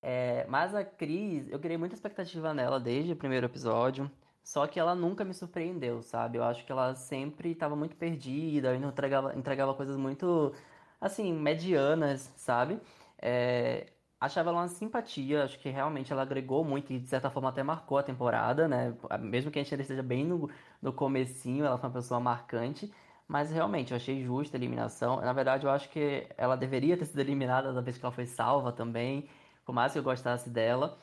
[0.00, 4.10] É, mas a Cris, eu criei muita expectativa nela desde o primeiro episódio.
[4.44, 6.38] Só que ela nunca me surpreendeu, sabe?
[6.38, 10.54] Eu acho que ela sempre estava muito perdida, entregava, entregava coisas muito,
[11.00, 12.80] assim, medianas, sabe?
[13.18, 13.86] É,
[14.20, 17.62] achava ela uma simpatia, acho que realmente ela agregou muito e de certa forma até
[17.62, 18.94] marcou a temporada, né?
[19.20, 20.50] Mesmo que a gente ainda esteja bem no,
[20.82, 22.92] no comecinho, ela foi uma pessoa marcante.
[23.26, 25.20] Mas realmente, eu achei justa a eliminação.
[25.20, 28.26] Na verdade, eu acho que ela deveria ter sido eliminada da vez que ela foi
[28.26, 29.28] salva também,
[29.64, 30.98] por mais que eu gostasse dela.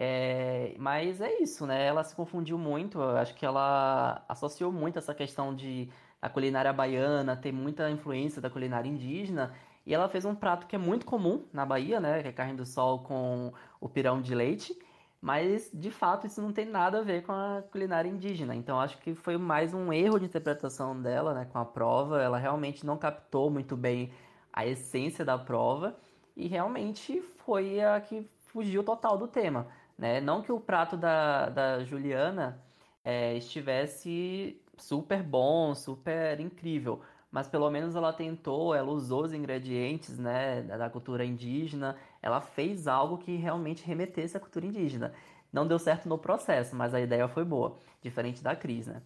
[0.00, 1.84] É, mas é isso, né?
[1.84, 3.00] Ela se confundiu muito.
[3.00, 5.88] Eu acho que ela associou muito essa questão de
[6.22, 9.52] a culinária baiana ter muita influência da culinária indígena.
[9.84, 12.22] E ela fez um prato que é muito comum na Bahia, né?
[12.22, 14.78] Que é carne do sol com o pirão de leite.
[15.20, 18.54] Mas, de fato, isso não tem nada a ver com a culinária indígena.
[18.54, 21.44] Então, acho que foi mais um erro de interpretação dela, né?
[21.52, 22.22] Com a prova.
[22.22, 24.12] Ela realmente não captou muito bem
[24.52, 25.96] a essência da prova.
[26.36, 29.66] E realmente foi a que fugiu total do tema.
[29.98, 30.20] Né?
[30.20, 32.62] Não que o prato da, da Juliana
[33.04, 40.16] é, estivesse super bom, super incrível, mas pelo menos ela tentou, ela usou os ingredientes
[40.18, 45.12] né, da cultura indígena, ela fez algo que realmente remetesse à cultura indígena.
[45.52, 49.02] Não deu certo no processo, mas a ideia foi boa, diferente da Cris, né?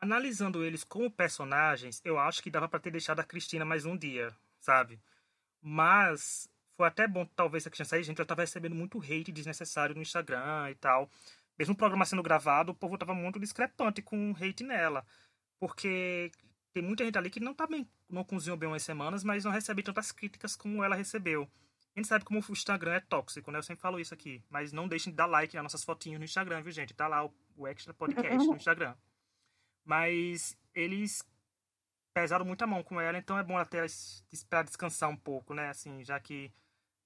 [0.00, 3.96] Analisando eles como personagens, eu acho que dava para ter deixado a Cristina mais um
[3.96, 4.98] dia, sabe?
[5.60, 6.48] Mas
[6.80, 10.00] foi até bom, talvez, a Christian sair, gente, ela tava recebendo muito hate desnecessário no
[10.00, 11.10] Instagram e tal.
[11.58, 15.04] Mesmo o programa sendo gravado, o povo tava muito discrepante com hate nela.
[15.58, 16.32] Porque
[16.72, 19.52] tem muita gente ali que não tá bem, não cozinhou bem umas semanas, mas não
[19.52, 21.46] recebe tantas críticas como ela recebeu.
[21.94, 23.58] A gente sabe como o Instagram é tóxico, né?
[23.58, 24.42] Eu sempre falo isso aqui.
[24.48, 26.94] Mas não deixem de dar like nas nossas fotinhas no Instagram, viu, gente?
[26.94, 28.94] Tá lá o, o Extra Podcast no Instagram.
[29.84, 31.22] Mas eles
[32.14, 33.84] pesaram muito a mão com ela, então é bom até
[34.32, 35.68] esperar descansar um pouco, né?
[35.68, 36.50] Assim, já que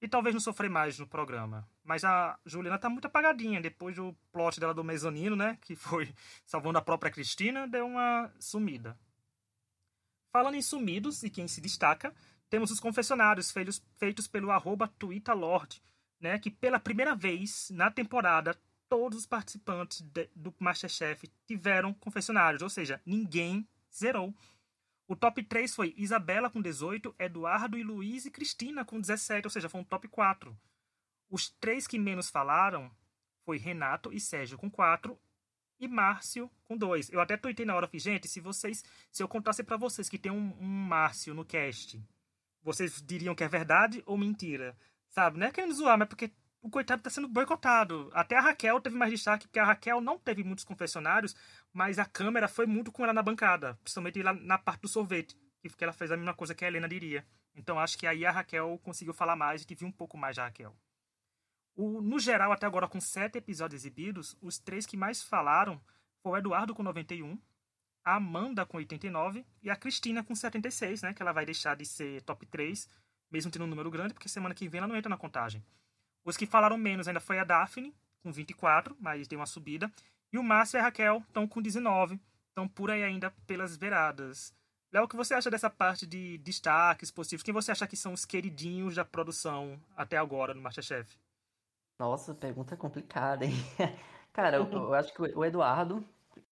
[0.01, 1.67] e talvez não sofrer mais no programa.
[1.83, 3.61] Mas a Juliana tá muito apagadinha.
[3.61, 5.57] Depois do plot dela do mezanino, né?
[5.61, 6.13] Que foi
[6.45, 8.97] salvando a própria Cristina, deu uma sumida.
[10.31, 12.13] Falando em sumidos e quem se destaca,
[12.49, 15.81] temos os confessionários feitos, pelo arroba TwitterLord,
[16.19, 16.37] né?
[16.39, 18.55] Que pela primeira vez na temporada,
[18.89, 22.61] todos os participantes de, do Masterchef tiveram confessionários.
[22.61, 24.35] Ou seja, ninguém zerou
[25.07, 29.51] o top 3 foi Isabela com 18, Eduardo e Luiz e Cristina com 17, ou
[29.51, 30.57] seja, foi um top 4.
[31.29, 32.91] Os três que menos falaram
[33.43, 35.17] foi Renato e Sérgio com 4
[35.79, 37.11] e Márcio com 2.
[37.11, 40.17] Eu até tuitei na hora, fiz, gente, se vocês, se eu contasse para vocês que
[40.17, 42.01] tem um, um Márcio no cast,
[42.63, 44.75] vocês diriam que é verdade ou mentira?
[45.09, 45.37] Sabe?
[45.37, 46.31] Não é querendo zoar, mas porque
[46.65, 48.09] o coitado está sendo boicotado.
[48.11, 51.35] Até a Raquel teve mais destaque, porque a Raquel não teve muitos confessionários,
[51.71, 55.37] mas a câmera foi muito com ela na bancada, principalmente lá na parte do sorvete,
[55.61, 57.23] que ela fez a mesma coisa que a Helena diria.
[57.53, 60.45] Então acho que aí a Raquel conseguiu falar mais e teve um pouco mais da
[60.45, 60.75] Raquel.
[61.75, 65.79] O, no geral, até agora, com sete episódios exibidos, os três que mais falaram
[66.23, 67.39] foi o Eduardo com 91,
[68.03, 71.13] a Amanda com 89 e a Cristina com 76, né?
[71.13, 72.89] Que ela vai deixar de ser top 3,
[73.29, 75.63] mesmo tendo um número grande, porque semana que vem ela não entra na contagem.
[76.25, 79.91] Os que falaram menos ainda foi a Daphne, com 24, mas tem uma subida.
[80.33, 82.19] E o Márcio e a Raquel estão com 19,
[82.49, 84.51] estão por aí ainda pelas beiradas.
[84.91, 87.43] Léo, o que você acha dessa parte de destaques positivos?
[87.43, 91.17] Quem você acha que são os queridinhos da produção até agora no Masterchef?
[91.99, 93.53] Nossa, pergunta complicada, hein?
[94.33, 96.03] Cara, eu, eu acho que o Eduardo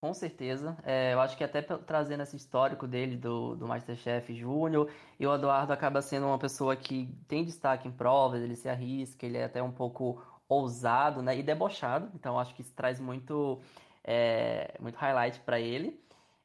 [0.03, 0.75] com certeza.
[0.83, 5.33] É, eu acho que até trazendo esse histórico dele do, do Masterchef Júnior, e o
[5.33, 9.45] Eduardo acaba sendo uma pessoa que tem destaque em provas, ele se arrisca, ele é
[9.45, 13.61] até um pouco ousado né, e debochado, então acho que isso traz muito,
[14.03, 15.97] é, muito highlight para ele.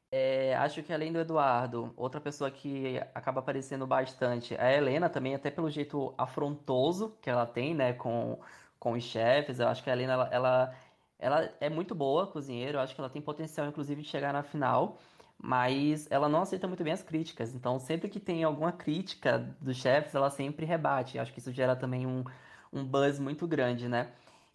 [0.09, 5.09] É, acho que além do Eduardo, outra pessoa que acaba aparecendo bastante é a Helena
[5.09, 8.39] também, até pelo jeito afrontoso que ela tem né, com,
[8.79, 9.59] com os chefes.
[9.59, 10.75] Eu acho que a Helena ela, ela
[11.19, 14.41] ela é muito boa cozinheira, eu acho que ela tem potencial, inclusive, de chegar na
[14.41, 14.97] final,
[15.37, 17.53] mas ela não aceita muito bem as críticas.
[17.53, 21.19] Então, sempre que tem alguma crítica dos chefes, ela sempre rebate.
[21.19, 22.23] Acho que isso gera também um,
[22.71, 24.11] um buzz muito grande, né?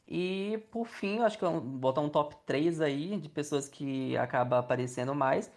[0.06, 4.16] E, por fim, acho que eu vou botar um top 3 aí de pessoas que
[4.16, 5.50] acaba aparecendo mais.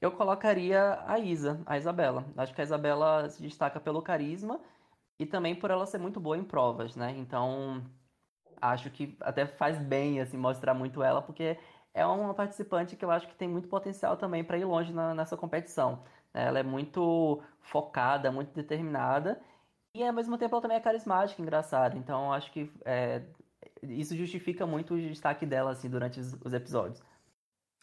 [0.00, 2.24] Eu colocaria a Isa, a Isabela.
[2.36, 4.60] Acho que a Isabela se destaca pelo carisma
[5.18, 7.14] e também por ela ser muito boa em provas, né?
[7.16, 7.82] Então,
[8.72, 11.58] acho que até faz bem, assim, mostrar muito ela, porque
[11.92, 15.14] é uma participante que eu acho que tem muito potencial também para ir longe na,
[15.14, 16.02] nessa competição.
[16.32, 16.46] Né?
[16.46, 19.40] Ela é muito focada, muito determinada,
[19.94, 21.96] e ao mesmo tempo ela também é carismática, engraçada.
[21.96, 23.22] Então acho que é,
[23.82, 27.02] isso justifica muito o destaque dela assim durante os, os, episódios.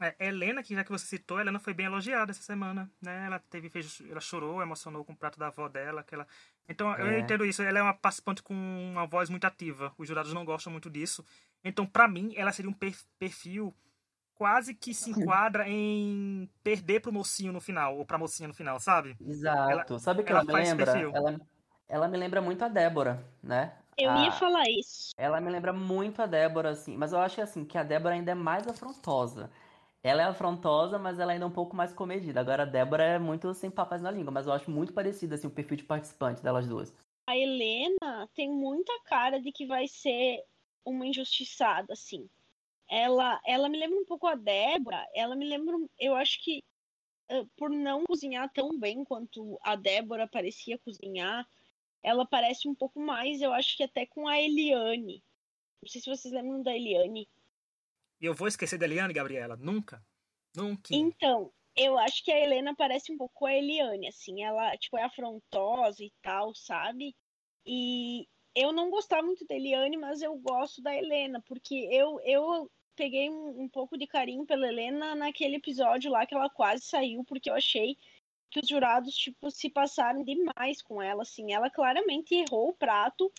[0.01, 3.27] É, Helena, que já que você citou, Helena foi bem elogiada essa semana, né?
[3.27, 6.27] Ela teve, fez, ela chorou, emocionou com o prato da avó dela, aquela.
[6.71, 7.19] Então eu É.
[7.19, 7.61] entendo isso.
[7.61, 9.93] Ela é uma participante com uma voz muito ativa.
[9.97, 11.23] Os jurados não gostam muito disso.
[11.63, 13.73] Então, pra mim, ela seria um per- perfil
[14.33, 18.79] quase que se enquadra em perder pro mocinho no final ou pra mocinha no final,
[18.79, 19.15] sabe?
[19.21, 19.99] Exato.
[19.99, 20.85] Sabe o que ela ela me lembra?
[20.85, 21.11] perfil.
[21.13, 21.41] Ela,
[21.87, 23.73] ela me lembra muito a Débora, né?
[23.97, 25.11] Eu ia A- falar isso.
[25.17, 28.31] Ela me lembra muito a Débora, assim, mas eu acho assim que a Débora ainda
[28.31, 29.51] é mais afrontosa.
[30.03, 32.39] Ela é afrontosa, mas ela ainda é um pouco mais comedida.
[32.39, 35.47] Agora a Débora é muito sem papas na língua, mas eu acho muito parecido assim
[35.47, 36.93] o perfil de participante delas duas.
[37.27, 40.43] A Helena tem muita cara de que vai ser
[40.83, 42.27] uma injustiçada, assim.
[42.89, 45.05] Ela, ela me lembra um pouco a Débora.
[45.15, 46.63] Ela me lembra, eu acho que
[47.29, 51.47] eh, por não cozinhar tão bem quanto a Débora parecia cozinhar,
[52.03, 55.23] ela parece um pouco mais, eu acho que até com a Eliane.
[55.81, 57.29] Não sei se vocês lembram da Eliane.
[58.21, 59.57] E eu vou esquecer da Eliane, Gabriela.
[59.57, 60.05] Nunca.
[60.55, 60.93] Nunca.
[60.93, 65.03] Então, eu acho que a Helena parece um pouco a Eliane, assim, ela, tipo, é
[65.03, 67.15] afrontosa e tal, sabe?
[67.65, 72.69] E eu não gostava muito da Eliane, mas eu gosto da Helena, porque eu, eu
[72.95, 77.23] peguei um, um pouco de carinho pela Helena naquele episódio lá que ela quase saiu,
[77.23, 77.97] porque eu achei
[78.51, 83.31] que os jurados, tipo, se passaram demais com ela, assim, ela claramente errou o prato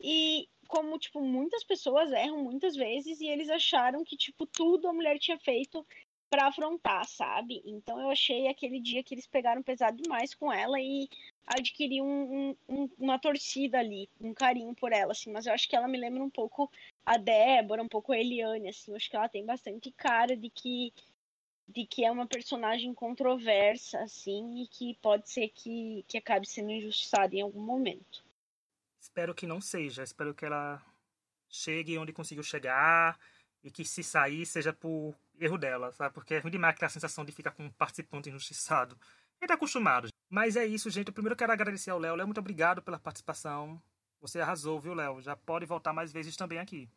[0.00, 4.92] e como, tipo, muitas pessoas erram muitas vezes e eles acharam que, tipo, tudo a
[4.94, 5.86] mulher tinha feito
[6.30, 7.60] pra afrontar, sabe?
[7.66, 11.10] Então eu achei aquele dia que eles pegaram pesado demais com ela e
[11.46, 15.30] adquiri um- um- uma torcida ali, um carinho por ela, assim.
[15.30, 16.70] Mas eu acho que ela me lembra um pouco
[17.04, 18.92] a Débora, um pouco a Eliane, assim.
[18.92, 20.90] Eu acho que ela tem bastante cara de que
[21.68, 26.70] de que é uma personagem controversa, assim, e que pode ser que, que acabe sendo
[26.70, 28.24] injustiçada em algum momento.
[29.02, 30.04] Espero que não seja.
[30.04, 30.80] Espero que ela
[31.48, 33.18] chegue onde conseguiu chegar
[33.62, 36.14] e que se sair seja por erro dela, sabe?
[36.14, 38.96] Porque é ruim demais aquela sensação de ficar com um participante injustiçado.
[38.96, 40.08] A gente tá acostumado.
[40.30, 41.08] Mas é isso, gente.
[41.08, 42.14] Eu primeiro quero agradecer ao Léo.
[42.14, 43.82] Léo, muito obrigado pela participação.
[44.20, 45.20] Você arrasou, viu, Léo?
[45.20, 46.88] Já pode voltar mais vezes também aqui.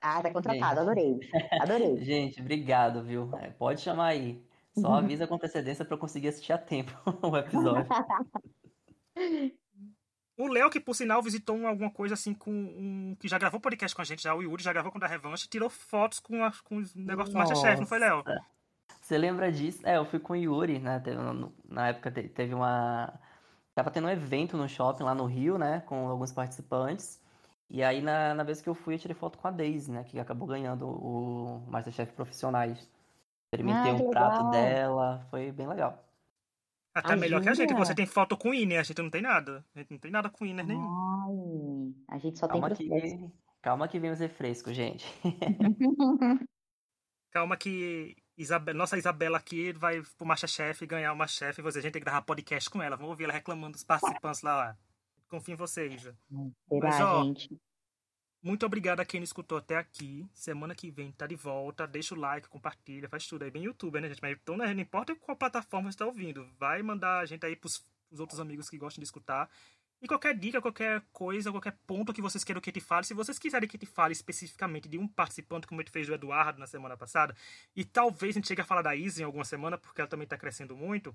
[0.00, 0.78] Ah, tá contratado, Gente.
[0.78, 1.20] adorei.
[1.60, 1.96] Adorei.
[2.06, 3.36] Gente, obrigado, viu?
[3.38, 4.40] É, pode chamar aí.
[4.78, 6.92] Só avisa com antecedência pra eu conseguir assistir a tempo
[7.26, 7.88] o episódio.
[10.38, 13.16] O Léo, que por sinal visitou um- alguma coisa assim com um.
[13.18, 15.06] que já gravou podcast com a gente, já o Yuri já gravou com o da
[15.08, 18.22] Revanche, tirou fotos com, a, com os negócios do Masterchef, não foi, Léo?
[19.00, 19.80] Você lembra disso?
[19.86, 21.00] É, eu fui com o Yuri, né?
[21.00, 21.18] Teve-
[21.68, 23.12] na época te- teve uma.
[23.74, 25.80] Tava tendo um evento no shopping lá no Rio, né?
[25.86, 27.20] Com alguns participantes.
[27.70, 30.04] E aí, na, na vez que eu fui, eu tirei foto com a Daisy, né?
[30.04, 32.88] Que acabou ganhando o Masterchef Profissionais.
[33.46, 34.50] Experimentei Ah, um prato legal.
[34.50, 36.02] dela, foi bem legal.
[36.98, 37.84] Até melhor que a gente, Ajuda.
[37.86, 39.64] você tem foto com o Iner, a gente não tem nada.
[39.74, 41.94] A gente não tem nada com o Iner nenhum.
[42.08, 43.16] Ai, a gente só tem Calma processo.
[43.18, 43.32] que,
[43.62, 45.06] calma que vem os refrescos, gente.
[47.30, 51.82] Calma que Isabe- nossa Isabela aqui vai pro Masterchef ganhar o Masterchef e você, a
[51.82, 52.96] gente tem que gravar podcast com ela.
[52.96, 54.76] Vamos ouvir ela reclamando dos participantes lá.
[55.28, 56.16] Confio em você, Isa.
[56.68, 57.50] Será, Mas, ó, gente?
[58.40, 60.28] Muito obrigado a quem nos escutou até aqui.
[60.32, 61.86] Semana que vem tá de volta.
[61.86, 63.50] Deixa o like, compartilha, faz tudo aí.
[63.50, 64.22] Bem YouTube, né, gente?
[64.22, 66.48] Mas então, né, não importa qual plataforma você tá ouvindo.
[66.58, 69.50] Vai mandar a gente aí pros, pros outros amigos que gostam de escutar.
[70.00, 73.04] E qualquer dica, qualquer coisa, qualquer ponto que vocês queiram que te fale.
[73.04, 76.14] Se vocês quiserem que te fale especificamente de um participante, como a gente fez do
[76.14, 77.34] Eduardo na semana passada,
[77.74, 80.28] e talvez a gente chegue a falar da Isa em alguma semana, porque ela também
[80.28, 81.14] tá crescendo muito,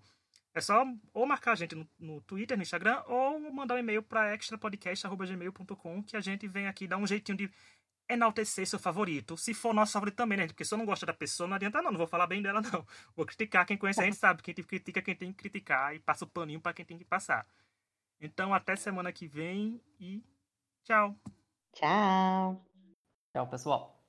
[0.54, 4.04] é só ou marcar a gente no, no Twitter, no Instagram, ou mandar um e-mail
[4.04, 7.52] para extrapodcast.gmail.com que a gente vem aqui dar um jeitinho de
[8.08, 9.36] enaltecer seu favorito.
[9.38, 10.48] Se for nosso favorito também, né?
[10.48, 11.92] Porque se eu não gosto da pessoa, não adianta não.
[11.92, 12.86] Não vou falar bem dela, não.
[13.16, 13.66] Vou criticar.
[13.66, 14.44] Quem conhece a gente sabe.
[14.44, 15.96] Quem critica, quem tem que criticar.
[15.96, 17.48] E passa o paninho para quem tem que passar.
[18.22, 20.24] Então, até semana que vem e
[20.84, 21.16] tchau.
[21.74, 22.64] Tchau.
[23.34, 24.03] Tchau, pessoal.